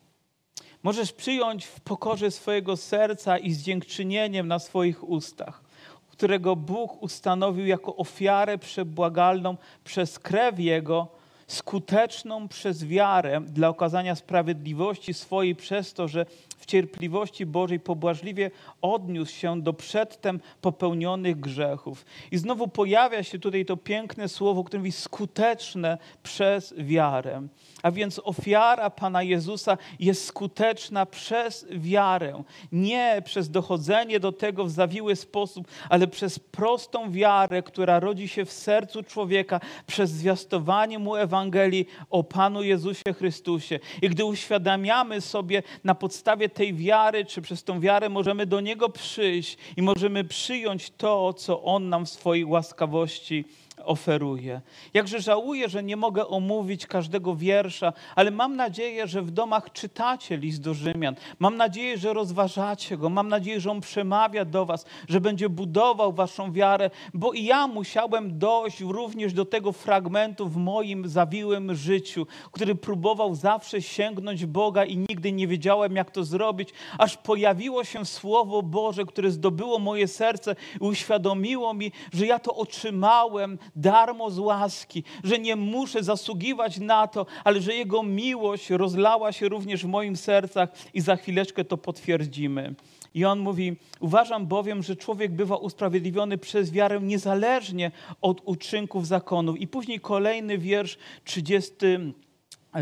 [0.83, 5.63] Możesz przyjąć w pokorze swojego serca i z dziękczynieniem na swoich ustach,
[6.09, 11.18] którego Bóg ustanowił jako ofiarę przebłagalną przez krew Jego,
[11.49, 16.27] skuteczną przez wiarę dla okazania sprawiedliwości swojej przez to, że
[16.59, 18.51] w cierpliwości Bożej pobłażliwie
[18.83, 22.05] odniósł się do przedtem popełnionych grzechów.
[22.31, 27.43] I znowu pojawia się tutaj to piękne słowo, które mówi skuteczne przez wiarę.
[27.83, 32.43] A więc ofiara Pana Jezusa jest skuteczna przez wiarę.
[32.73, 38.45] Nie przez dochodzenie do tego w zawiły sposób, ale przez prostą wiarę, która rodzi się
[38.45, 43.81] w sercu człowieka, przez zwiastowanie mu Ewangelii o Panu Jezusie Chrystusie.
[44.03, 48.89] I gdy uświadamiamy sobie na podstawie tej wiary, czy przez tą wiarę możemy do Niego
[48.89, 53.45] przyjść i możemy przyjąć to, co On nam w swojej łaskawości
[53.85, 54.61] oferuje.
[54.95, 60.37] Jakże żałuję, że nie mogę omówić każdego wiersza, ale mam nadzieję, że w domach czytacie
[60.37, 61.17] list do Rzymian.
[61.39, 63.09] Mam nadzieję, że rozważacie go.
[63.09, 67.67] Mam nadzieję, że on przemawia do was, że będzie budował waszą wiarę, bo i ja
[67.67, 74.85] musiałem dojść również do tego fragmentu w moim zawiłym życiu, który próbował zawsze sięgnąć Boga
[74.85, 76.69] i nigdy nie wiedziałem, jak to zrobić,
[76.99, 82.55] aż pojawiło się Słowo Boże, które zdobyło moje serce i uświadomiło mi, że ja to
[82.55, 89.33] otrzymałem darmo z łaski, że nie muszę zasługiwać na to, ale że Jego miłość rozlała
[89.33, 92.75] się również w moim sercach i za chwileczkę to potwierdzimy.
[93.15, 97.91] I on mówi: Uważam bowiem, że człowiek bywa usprawiedliwiony przez wiarę niezależnie
[98.21, 99.61] od uczynków zakonów.
[99.61, 101.75] I później kolejny wiersz 30,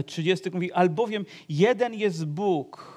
[0.07, 2.97] 30 mówi: Albowiem jeden jest Bóg,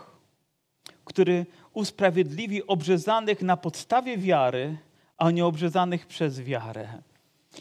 [1.05, 4.77] który usprawiedliwi obrzezanych na podstawie wiary,
[5.17, 7.01] a nie obrzezanych przez wiarę.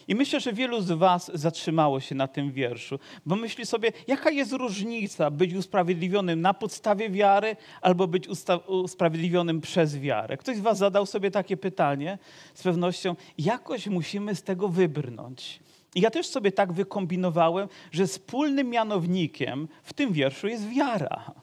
[0.08, 4.30] I myślę, że wielu z Was zatrzymało się na tym wierszu, bo myśli sobie, jaka
[4.30, 8.28] jest różnica być usprawiedliwionym na podstawie wiary albo być
[8.66, 10.36] usprawiedliwionym przez wiarę.
[10.36, 12.18] Ktoś z Was zadał sobie takie pytanie,
[12.54, 15.60] z pewnością, jakoś musimy z tego wybrnąć.
[15.94, 21.34] I ja też sobie tak wykombinowałem, że wspólnym mianownikiem w tym wierszu jest wiara.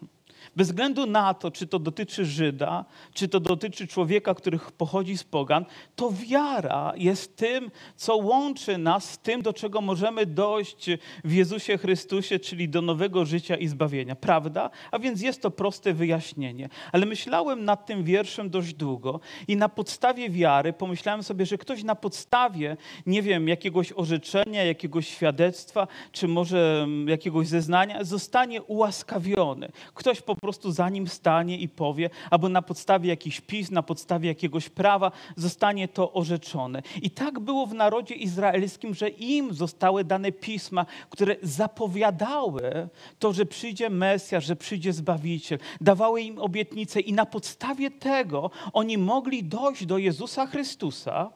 [0.56, 5.24] Bez względu na to, czy to dotyczy Żyda, czy to dotyczy człowieka, który pochodzi z
[5.24, 10.90] pogan, to wiara jest tym, co łączy nas z tym, do czego możemy dojść
[11.24, 14.16] w Jezusie Chrystusie, czyli do nowego życia i zbawienia.
[14.16, 14.70] Prawda?
[14.92, 16.70] A więc jest to proste wyjaśnienie.
[16.92, 21.84] Ale myślałem nad tym wierszem dość długo i na podstawie wiary pomyślałem sobie, że ktoś
[21.84, 29.72] na podstawie, nie wiem, jakiegoś orzeczenia, jakiegoś świadectwa, czy może mm, jakiegoś zeznania, zostanie ułaskawiony.
[29.94, 34.30] Ktoś po prostu za nim stanie i powie, albo na podstawie jakichś pism, na podstawie
[34.30, 36.82] jakiegoś prawa zostanie to orzeczone.
[37.02, 42.90] I tak było w narodzie izraelskim, że im zostały dane pisma, które zapowiadały
[43.20, 45.60] to, że przyjdzie Mesjasz, że przyjdzie Zbawiciel.
[45.82, 51.32] Dawały im obietnice i na podstawie tego oni mogli dojść do Jezusa Chrystusa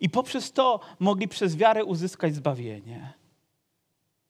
[0.00, 3.21] i poprzez to mogli przez wiarę uzyskać zbawienie.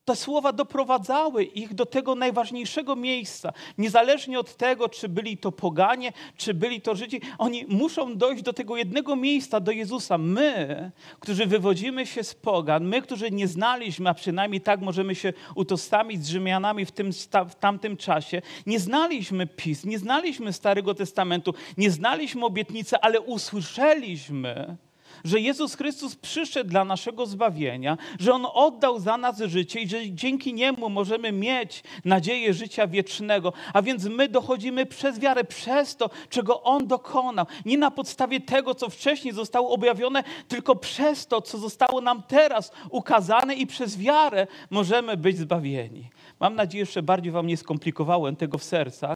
[0.04, 3.52] Te słowa doprowadzały ich do tego najważniejszego miejsca.
[3.78, 8.52] Niezależnie od tego, czy byli to poganie, czy byli to Żydzi, oni muszą dojść do
[8.52, 10.18] tego jednego miejsca, do Jezusa.
[10.18, 10.90] My,
[11.20, 16.24] którzy wywodzimy się z pogan, my, którzy nie znaliśmy, a przynajmniej tak możemy się utożsamić
[16.24, 17.10] z Rzymianami w, tym,
[17.48, 24.76] w tamtym czasie, nie znaliśmy pism, nie znaliśmy Starego Testamentu, nie znaliśmy obietnicy, ale usłyszeliśmy,
[25.24, 30.10] że Jezus Chrystus przyszedł dla naszego zbawienia, że On oddał za nas życie i że
[30.10, 33.52] dzięki Niemu możemy mieć nadzieję życia wiecznego.
[33.72, 37.46] A więc my dochodzimy przez wiarę, przez to, czego On dokonał.
[37.64, 42.72] Nie na podstawie tego, co wcześniej zostało objawione, tylko przez to, co zostało nam teraz
[42.90, 46.10] ukazane i przez wiarę możemy być zbawieni.
[46.40, 49.14] Mam nadzieję, że bardziej Wam nie skomplikowałem tego w sercach,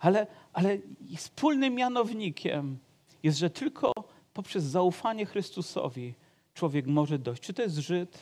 [0.00, 0.78] ale, ale
[1.16, 2.78] wspólnym mianownikiem
[3.22, 3.92] jest, że tylko
[4.32, 6.14] poprzez zaufanie Chrystusowi
[6.54, 7.42] człowiek może dojść.
[7.42, 8.18] Czy to jest Żyd,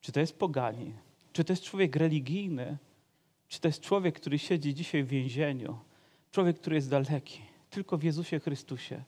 [0.00, 0.92] czy to jest pogani,
[1.32, 2.78] czy to jest człowiek religijny,
[3.48, 5.78] czy to jest człowiek, który siedzi dzisiaj w więzieniu,
[6.32, 7.40] człowiek, który jest daleki.
[7.70, 9.04] Tylko w Jezusie Chrystusie,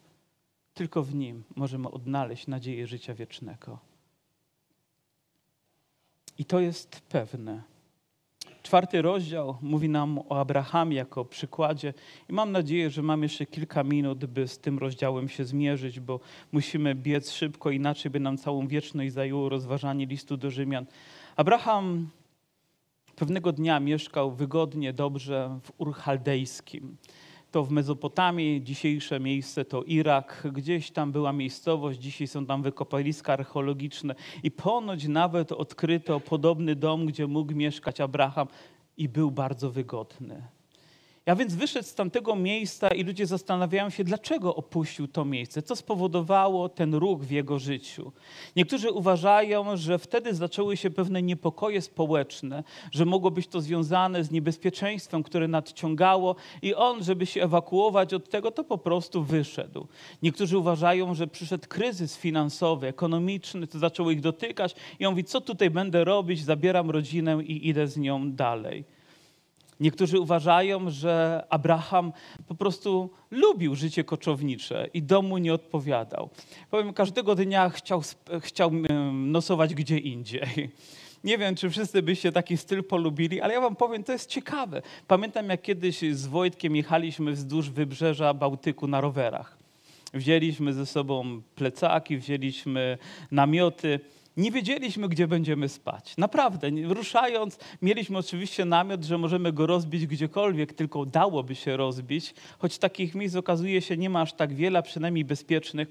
[0.74, 3.78] tylko w Nim możemy odnaleźć nadzieję życia wiecznego.
[6.38, 7.62] I to jest pewne.
[8.66, 11.94] Czwarty rozdział mówi nam o Abrahamie jako przykładzie
[12.30, 16.20] i mam nadzieję, że mam jeszcze kilka minut, by z tym rozdziałem się zmierzyć, bo
[16.52, 20.86] musimy biec szybko, inaczej by nam całą wieczność zajęło rozważanie listu do Rzymian.
[21.36, 22.10] Abraham
[23.16, 26.96] pewnego dnia mieszkał wygodnie, dobrze w Ur Chaldejskim.
[27.56, 33.32] To w Mezopotamii, dzisiejsze miejsce to Irak, gdzieś tam była miejscowość, dzisiaj są tam wykopaliska
[33.32, 38.48] archeologiczne i ponoć nawet odkryto podobny dom, gdzie mógł mieszkać Abraham
[38.96, 40.42] i był bardzo wygodny.
[41.26, 45.76] Ja więc wyszedł z tamtego miejsca i ludzie zastanawiają się, dlaczego opuścił to miejsce, co
[45.76, 48.12] spowodowało ten ruch w jego życiu.
[48.56, 54.30] Niektórzy uważają, że wtedy zaczęły się pewne niepokoje społeczne, że mogło być to związane z
[54.30, 59.86] niebezpieczeństwem, które nadciągało i on, żeby się ewakuować od tego, to po prostu wyszedł.
[60.22, 65.40] Niektórzy uważają, że przyszedł kryzys finansowy, ekonomiczny, to zaczęło ich dotykać i on mówi, co
[65.40, 68.95] tutaj będę robić, zabieram rodzinę i idę z nią dalej.
[69.80, 72.12] Niektórzy uważają, że Abraham
[72.48, 76.30] po prostu lubił życie koczownicze i domu nie odpowiadał.
[76.70, 78.02] Powiem, każdego dnia chciał,
[78.40, 78.70] chciał
[79.12, 80.70] nosować gdzie indziej.
[81.24, 84.82] Nie wiem, czy wszyscy byście taki styl polubili, ale ja wam powiem, to jest ciekawe.
[85.08, 89.56] Pamiętam, jak kiedyś z Wojtkiem jechaliśmy wzdłuż wybrzeża Bałtyku na rowerach.
[90.14, 92.98] Wzięliśmy ze sobą plecaki, wzięliśmy
[93.30, 94.00] namioty
[94.36, 96.16] nie wiedzieliśmy, gdzie będziemy spać.
[96.16, 102.78] Naprawdę, ruszając, mieliśmy oczywiście namiot, że możemy go rozbić gdziekolwiek, tylko dałoby się rozbić, choć
[102.78, 105.88] takich miejsc okazuje się nie ma aż tak wiele, przynajmniej bezpiecznych,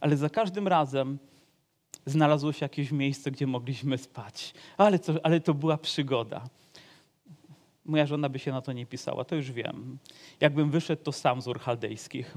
[0.00, 1.18] ale za każdym razem
[2.06, 4.54] znalazło się jakieś miejsce, gdzie mogliśmy spać.
[4.76, 6.44] Ale to, ale to była przygoda.
[7.84, 9.98] Moja żona by się na to nie pisała, to już wiem.
[10.40, 12.34] Jakbym wyszedł, to sam z urchaldejskich.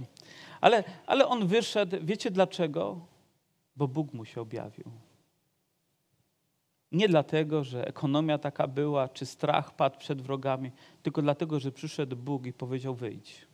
[0.62, 2.99] Ale, ale on wyszedł, wiecie dlaczego?
[3.76, 4.91] Bo Bóg mu się objawił.
[6.92, 10.72] Nie dlatego, że ekonomia taka była, czy strach padł przed wrogami,
[11.04, 13.48] tylko dlatego, że przyszedł Bóg i powiedział: wyjdź.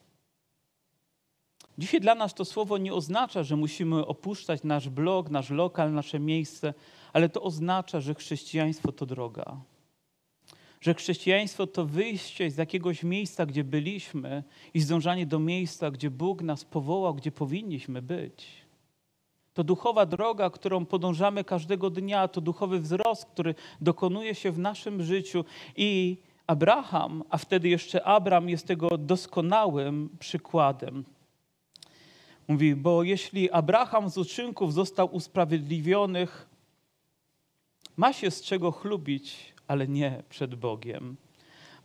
[1.78, 6.20] Dzisiaj dla nas to słowo nie oznacza, że musimy opuszczać nasz blog, nasz lokal, nasze
[6.20, 6.74] miejsce,
[7.14, 9.62] ale to oznacza, że chrześcijaństwo to droga.
[10.82, 16.42] Że chrześcijaństwo to wyjście z jakiegoś miejsca, gdzie byliśmy i zdążanie do miejsca, gdzie Bóg
[16.42, 18.67] nas powołał, gdzie powinniśmy być.
[19.58, 25.04] To duchowa droga, którą podążamy każdego dnia, to duchowy wzrost, który dokonuje się w naszym
[25.04, 25.46] życiu.
[25.76, 31.04] I Abraham, a wtedy jeszcze Abram jest tego doskonałym przykładem.
[32.48, 36.50] Mówi, bo jeśli Abraham z uczynków został usprawiedliwionych,
[37.96, 41.18] ma się z czego chlubić, ale nie przed Bogiem.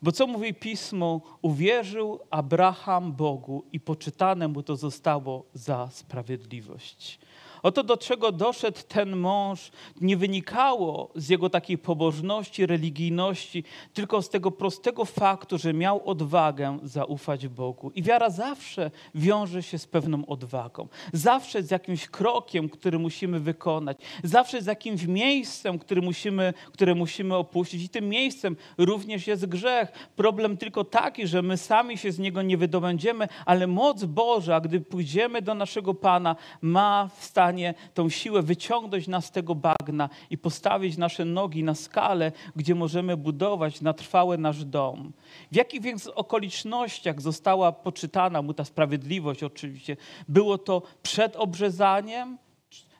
[0.02, 1.20] Bo co mówi pismo?
[1.42, 7.18] Uwierzył Abraham Bogu i poczytane mu to zostało za sprawiedliwość.
[7.62, 14.28] Oto do czego doszedł ten mąż nie wynikało z jego takiej pobożności, religijności, tylko z
[14.28, 17.90] tego prostego faktu, że miał odwagę zaufać Bogu.
[17.90, 20.88] I wiara zawsze wiąże się z pewną odwagą.
[21.12, 23.98] Zawsze z jakimś krokiem, który musimy wykonać.
[24.24, 27.82] Zawsze z jakimś miejscem, który musimy, które musimy opuścić.
[27.82, 30.08] I tym miejscem również jest grzech.
[30.16, 34.80] Problem tylko taki, że my sami się z niego nie wydobędziemy, ale moc Boża, gdy
[34.80, 40.08] pójdziemy do naszego Pana, ma w stanie stanie tą siłę wyciągnąć nas z tego bagna
[40.30, 45.12] i postawić nasze nogi na skalę, gdzie możemy budować na trwałe nasz dom.
[45.52, 49.96] W jakich więc okolicznościach została poczytana mu ta sprawiedliwość oczywiście?
[50.28, 52.38] Było to przed obrzezaniem,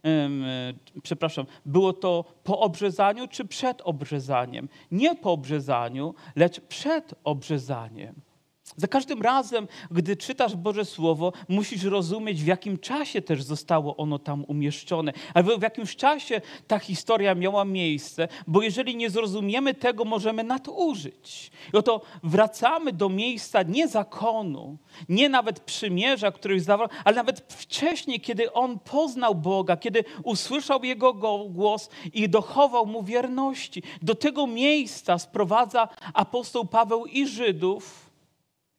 [0.03, 4.69] em, e, przepraszam, było to po obrzezaniu czy przed obrzezaniem?
[4.91, 8.32] Nie po obrzezaniu, lecz przed obrzezaniem.
[8.77, 14.19] Za każdym razem, gdy czytasz Boże Słowo, musisz rozumieć, w jakim czasie też zostało ono
[14.19, 20.05] tam umieszczone, albo w jakimś czasie ta historia miała miejsce, bo jeżeli nie zrozumiemy tego,
[20.05, 21.51] możemy nadużyć.
[21.75, 28.21] I oto wracamy do miejsca nie zakonu, nie nawet przymierza, który zawarł, ale nawet wcześniej,
[28.21, 31.15] kiedy on poznał Boga, kiedy usłyszał Jego
[31.49, 33.83] głos i dochował mu wierności.
[34.03, 38.12] Do tego miejsca sprowadza apostoł Paweł i Żydów,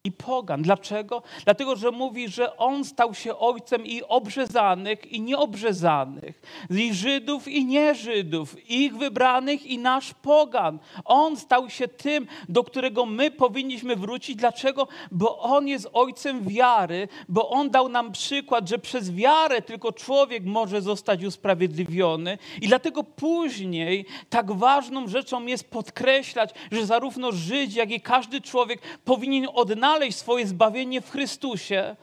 [0.05, 0.61] i pogan.
[0.61, 1.23] Dlaczego?
[1.45, 7.65] Dlatego, że mówi, że on stał się ojcem i obrzezanych, i nieobrzezanych, i Żydów, i
[7.65, 10.79] nieżydów, ich wybranych, i nasz pogan.
[11.05, 14.35] On stał się tym, do którego my powinniśmy wrócić.
[14.35, 14.87] Dlaczego?
[15.11, 20.45] Bo on jest ojcem wiary, bo on dał nam przykład, że przez wiarę tylko człowiek
[20.45, 22.37] może zostać usprawiedliwiony.
[22.61, 28.81] I dlatego później tak ważną rzeczą jest podkreślać, że zarówno Żydzi, jak i każdy człowiek
[29.05, 31.95] powinien odnaleźć znaleźć swoje zbawienie w Chrystusie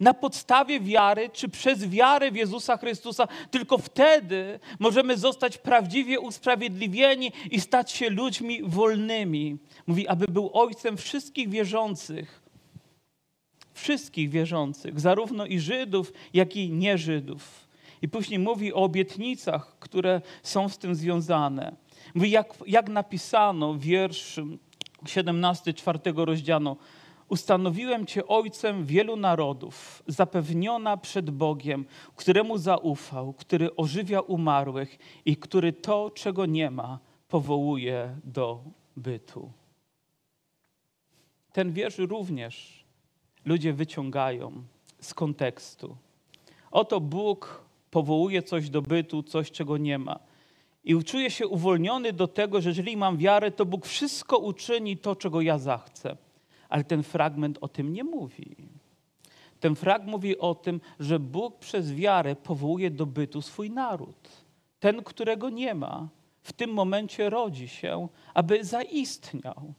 [0.00, 7.32] na podstawie wiary, czy przez wiarę w Jezusa Chrystusa, tylko wtedy możemy zostać prawdziwie usprawiedliwieni
[7.50, 9.56] i stać się ludźmi wolnymi.
[9.86, 12.42] Mówi, aby był ojcem wszystkich wierzących.
[13.74, 17.68] Wszystkich wierzących, zarówno i Żydów, jak i nieżydów.
[18.02, 21.76] I później mówi o obietnicach, które są z tym związane.
[22.14, 24.40] Mówi, jak, jak napisano wiersz
[25.06, 26.76] 17, czwartego rozdziału,
[27.32, 31.84] Ustanowiłem Cię ojcem wielu narodów, zapewniona przed Bogiem,
[32.16, 38.64] któremu zaufał, który ożywia umarłych i który to, czego nie ma, powołuje do
[38.96, 39.52] bytu.
[41.52, 42.84] Ten wiersz również
[43.44, 44.52] ludzie wyciągają
[45.00, 45.96] z kontekstu.
[46.70, 50.18] Oto Bóg powołuje coś do bytu, coś, czego nie ma.
[50.84, 55.16] I czuję się uwolniony do tego, że jeżeli mam wiarę, to Bóg wszystko uczyni to,
[55.16, 56.16] czego ja zachcę
[56.72, 58.56] ale ten fragment o tym nie mówi.
[59.60, 64.28] Ten fragment mówi o tym, że Bóg przez wiarę powołuje do bytu swój naród.
[64.80, 66.08] Ten, którego nie ma,
[66.42, 69.74] w tym momencie rodzi się, aby zaistniał.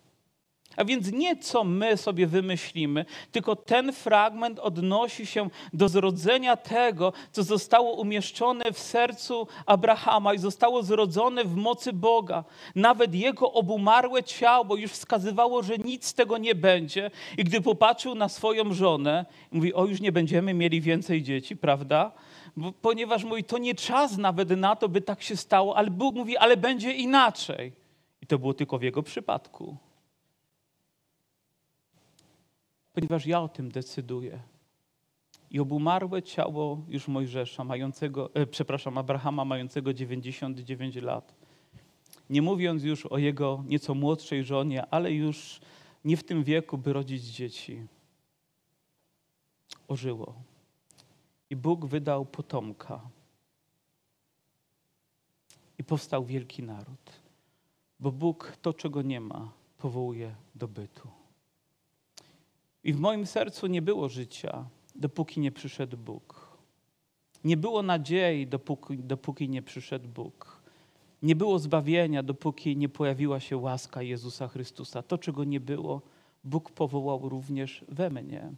[0.78, 7.14] A więc nie co my sobie wymyślimy, tylko ten fragment odnosi się do zrodzenia tego,
[7.32, 12.44] co zostało umieszczone w sercu Abrahama i zostało zrodzone w mocy Boga.
[12.76, 17.12] Nawet jego obumarłe ciało już wskazywało, że nic z tego nie będzie.
[17.38, 22.12] I gdy popatrzył na swoją żonę, mówi: O, już nie będziemy mieli więcej dzieci, prawda?
[22.58, 26.16] Bo, ponieważ mówi, to nie czas nawet na to, by tak się stało, ale Bóg
[26.16, 27.74] mówi, ale będzie inaczej.
[28.22, 29.78] I to było tylko w jego przypadku
[32.94, 34.39] ponieważ ja o tym decyduję.
[35.52, 41.36] I obumarłe ciało już Mojżesza, mającego, e, przepraszam, Abrahama, mającego 99 lat,
[42.30, 45.60] nie mówiąc już o jego nieco młodszej żonie, ale już
[46.06, 47.88] nie w tym wieku, by rodzić dzieci,
[49.88, 50.34] ożyło.
[51.50, 53.10] I Bóg wydał potomka.
[55.78, 57.12] I powstał wielki naród.
[58.00, 61.23] Bo Bóg to, czego nie ma, powołuje do bytu.
[62.84, 64.66] I w moim sercu nie było życia,
[64.96, 66.58] dopóki nie przyszedł Bóg.
[67.44, 70.62] Nie było nadziei, dopóki, dopóki nie przyszedł Bóg.
[71.22, 75.04] Nie było zbawienia, dopóki nie pojawiła się łaska Jezusa Chrystusa.
[75.04, 76.02] To, czego nie było,
[76.44, 78.52] Bóg powołał również we mnie.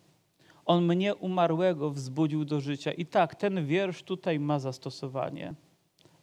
[0.66, 2.92] On mnie umarłego wzbudził do życia.
[2.92, 5.54] I tak, ten wiersz tutaj ma zastosowanie.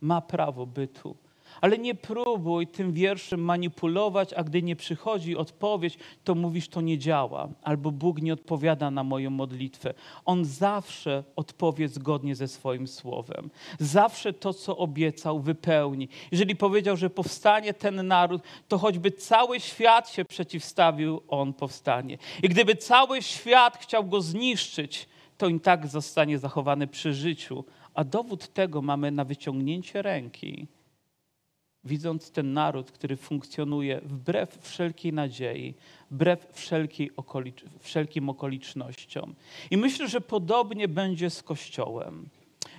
[0.01, 1.17] Ma prawo bytu
[1.61, 6.99] ale nie próbuj tym wierszem manipulować, a gdy nie przychodzi odpowiedź, to mówisz, to nie
[6.99, 9.95] działa, albo Bóg nie odpowiada na moją modlitwę.
[10.25, 13.51] On zawsze odpowie zgodnie ze swoim słowem.
[13.79, 16.09] Zawsze to, co obiecał, wypełni.
[16.33, 22.19] Jeżeli powiedział, że powstanie ten naród, to choćby cały świat się przeciwstawił, on powstanie.
[22.43, 27.65] I gdyby cały świat chciał go zniszczyć, to i tak zostanie zachowany przy życiu.
[27.95, 30.67] A dowód tego mamy na wyciągnięcie ręki
[31.85, 35.75] widząc ten naród, który funkcjonuje wbrew wszelkiej nadziei,
[36.11, 39.35] wbrew wszelkiej okolicz wszelkim okolicznościom.
[39.71, 42.29] I myślę, że podobnie będzie z Kościołem,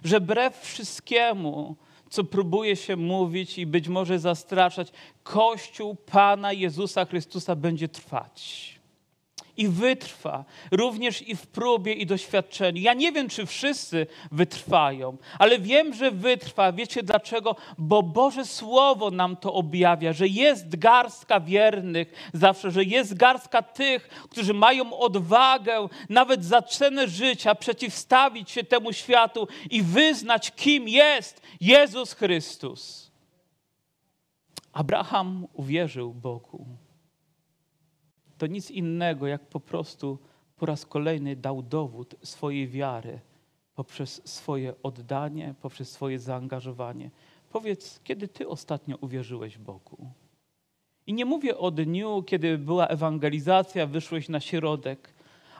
[0.03, 1.75] że wbrew wszystkiemu,
[2.09, 4.91] co próbuje się mówić i być może zastraszać,
[5.23, 8.72] Kościół Pana Jezusa Chrystusa będzie trwać.
[9.57, 12.81] I wytrwa, również i w próbie i doświadczeniu.
[12.81, 16.71] Ja nie wiem, czy wszyscy wytrwają, ale wiem, że wytrwa.
[16.71, 17.55] Wiecie dlaczego?
[17.77, 24.07] Bo Boże Słowo nam to objawia, że jest garstka wiernych zawsze, że jest garstka tych,
[24.07, 31.41] którzy mają odwagę nawet za cenę życia przeciwstawić się temu światu i wyznać, kim jest
[31.61, 33.11] Jezus Chrystus.
[34.73, 36.65] Abraham uwierzył Bogu
[38.43, 40.19] to nic innego, jak po prostu
[40.57, 43.19] po raz kolejny dał dowód swojej wiary
[43.75, 47.11] poprzez swoje oddanie, poprzez swoje zaangażowanie.
[47.49, 50.11] Powiedz, kiedy ty ostatnio uwierzyłeś Bogu?
[51.07, 55.12] I nie mówię o dniu, kiedy była ewangelizacja, wyszłeś na środek,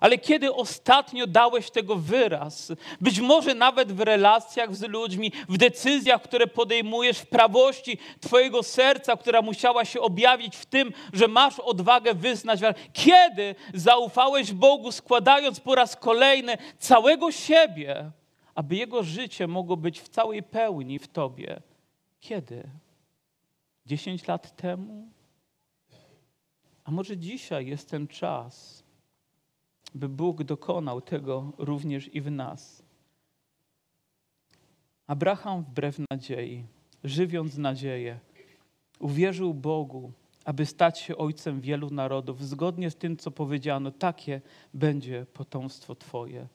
[0.04, 2.72] ale kiedy ostatnio dałeś tego wyraz?
[3.02, 9.18] Być może nawet w relacjach z ludźmi, w decyzjach, które podejmujesz, w prawości Twojego serca,
[9.18, 12.60] która musiała się objawić w tym, że masz odwagę wyznać.
[12.94, 18.12] Kiedy zaufałeś Bogu, składając po raz kolejny całego siebie,
[18.56, 21.62] aby Jego życie mogło być w całej pełni w Tobie?
[22.20, 22.64] Kiedy?
[23.86, 25.08] Dziesięć lat temu?
[26.84, 28.83] A może dzisiaj jest ten czas,
[29.96, 32.84] by Bóg dokonał tego również i w nas.
[35.08, 36.64] Abraham wbrew nadziei,
[37.04, 38.20] żywiąc nadzieję,
[39.00, 40.12] uwierzył Bogu,
[40.46, 44.42] aby stać się ojcem wielu narodów, zgodnie z tym, co powiedziano, takie
[44.74, 46.48] będzie potomstwo Twoje.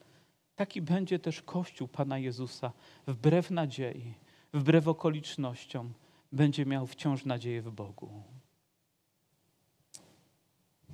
[0.56, 2.72] Taki będzie też Kościół Pana Jezusa,
[3.06, 4.14] wbrew nadziei,
[4.54, 5.92] wbrew okolicznościom,
[6.32, 8.22] będzie miał wciąż nadzieję w Bogu.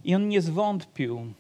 [0.04, 1.34] I on nie zwątpił,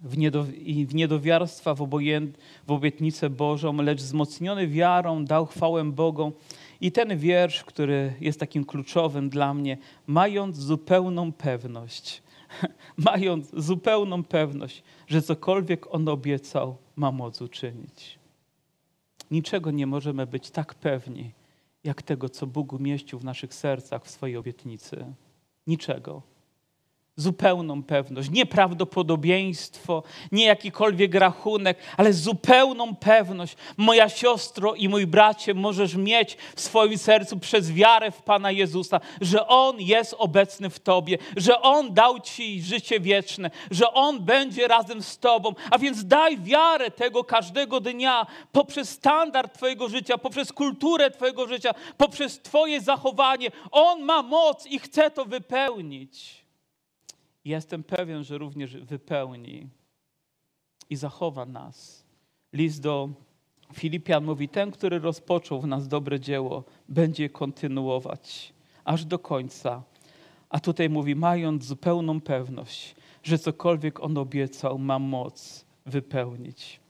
[0.00, 0.16] w,
[0.54, 6.32] i w niedowiarstwa w obietnicę Bożą, lecz wzmocniony wiarą dał chwałę Bogom.
[6.80, 12.22] I ten wiersz, który jest takim kluczowym dla mnie, mając zupełną pewność,
[12.96, 18.18] mając zupełną pewność, że cokolwiek On obiecał, ma moc uczynić.
[19.30, 21.32] Niczego nie możemy być tak pewni,
[21.84, 25.04] jak tego, co Bóg umieścił w naszych sercach w swojej obietnicy.
[25.66, 26.35] Niczego
[27.16, 30.02] zupełną pewność, nie prawdopodobieństwo,
[30.32, 33.56] nie jakikolwiek rachunek, ale zupełną pewność.
[33.76, 39.00] Moja siostro i mój bracie możesz mieć w swoim sercu przez wiarę w Pana Jezusa,
[39.20, 44.68] że On jest obecny w Tobie, że On dał Ci życie wieczne, że On będzie
[44.68, 45.54] razem z Tobą.
[45.70, 51.74] A więc daj wiarę tego każdego dnia poprzez standard Twojego życia, poprzez kulturę Twojego życia,
[51.96, 53.48] poprzez Twoje zachowanie.
[53.70, 56.45] On ma moc i chce to wypełnić.
[57.46, 59.68] Jestem pewien, że również wypełni
[60.90, 62.04] i zachowa nas.
[62.52, 63.08] List do
[63.72, 69.82] Filipian mówi: Ten, który rozpoczął w nas dobre dzieło, będzie kontynuować aż do końca.
[70.48, 76.80] A tutaj mówi, mając zupełną pewność, że cokolwiek on obiecał, ma moc wypełnić.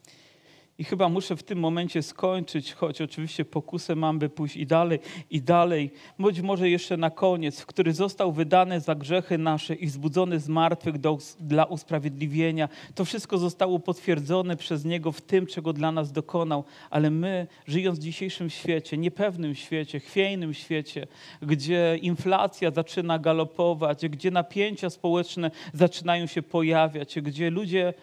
[0.78, 4.98] I chyba muszę w tym momencie skończyć, choć oczywiście pokusę mam, by pójść i dalej,
[5.30, 5.90] i dalej.
[6.18, 10.48] Być może jeszcze na koniec, w który został wydany za grzechy nasze i wzbudzony z
[10.48, 12.68] martwych do, dla usprawiedliwienia.
[12.94, 16.64] To wszystko zostało potwierdzone przez Niego w tym, czego dla nas dokonał.
[16.90, 21.06] Ale my, żyjąc w dzisiejszym świecie, niepewnym świecie, chwiejnym świecie,
[21.42, 27.94] gdzie inflacja zaczyna galopować, gdzie napięcia społeczne zaczynają się pojawiać, gdzie ludzie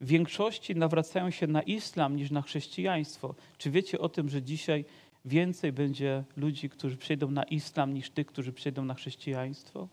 [0.00, 3.34] większości nawracają się na islam niż na chrześcijaństwo.
[3.58, 4.84] Czy wiecie o tym, że dzisiaj
[5.24, 9.88] więcej będzie ludzi, którzy przejdą na islam, niż tych, którzy przejdą na chrześcijaństwo?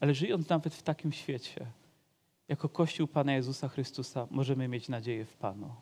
[0.00, 1.66] Ale żyjąc nawet w takim świecie,
[2.48, 5.74] jako Kościół Pana Jezusa Chrystusa, możemy mieć nadzieję w Panu.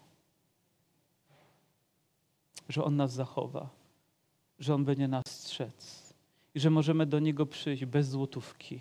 [2.68, 3.70] Że On nas zachowa,
[4.58, 6.14] że On będzie nas strzec
[6.54, 8.80] i że możemy do Niego przyjść bez złotówki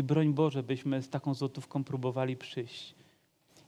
[0.00, 2.94] i broń Boże, byśmy z taką złotówką próbowali przyjść.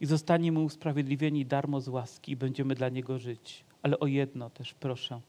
[0.00, 3.64] I zostaniemy usprawiedliwieni darmo z łaski i będziemy dla Niego żyć.
[3.82, 5.20] Ale o jedno też proszę.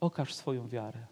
[0.00, 1.06] Okaż swoją wiarę.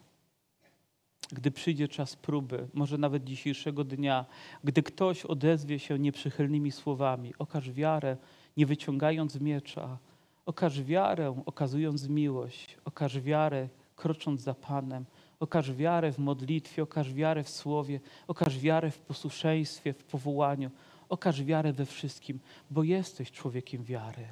[1.32, 4.26] Gdy przyjdzie czas próby, może nawet dzisiejszego dnia,
[4.64, 8.16] gdy ktoś odezwie się nieprzychylnymi słowami, okaż wiarę,
[8.57, 9.99] nie wyciągając miecza.
[10.47, 12.76] Okaż wiarę, okazując miłość.
[12.84, 15.05] Okaż wiarę, krocząc za Panem.
[15.41, 20.70] Okaż wiarę w modlitwie, okaż wiarę w słowie, okaż wiarę w posłuszeństwie, w powołaniu.
[21.09, 24.26] Okaż wiarę we wszystkim, bo jesteś człowiekiem wiary.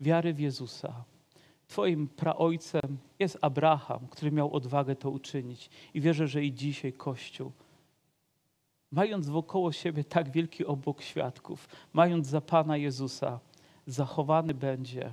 [0.00, 1.04] Wiary w Jezusa.
[1.68, 5.70] Twoim praojcem jest Abraham, który miał odwagę to uczynić.
[5.94, 7.52] I wierzę, że i dzisiaj Kościół,
[8.90, 13.40] mając wokoło siebie tak wielki obok świadków, mając za Pana Jezusa,
[13.86, 15.12] zachowany będzie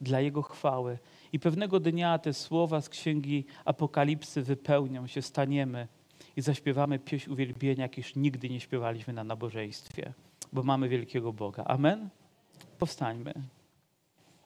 [0.00, 0.98] dla Jego chwały
[1.32, 5.88] i pewnego dnia te słowa z księgi Apokalipsy wypełnią się, staniemy
[6.36, 10.12] i zaśpiewamy pieśń uwielbienia, jak już nigdy nie śpiewaliśmy na nabożeństwie,
[10.52, 11.64] bo mamy wielkiego Boga.
[11.64, 12.08] Amen?
[12.78, 13.34] Powstańmy.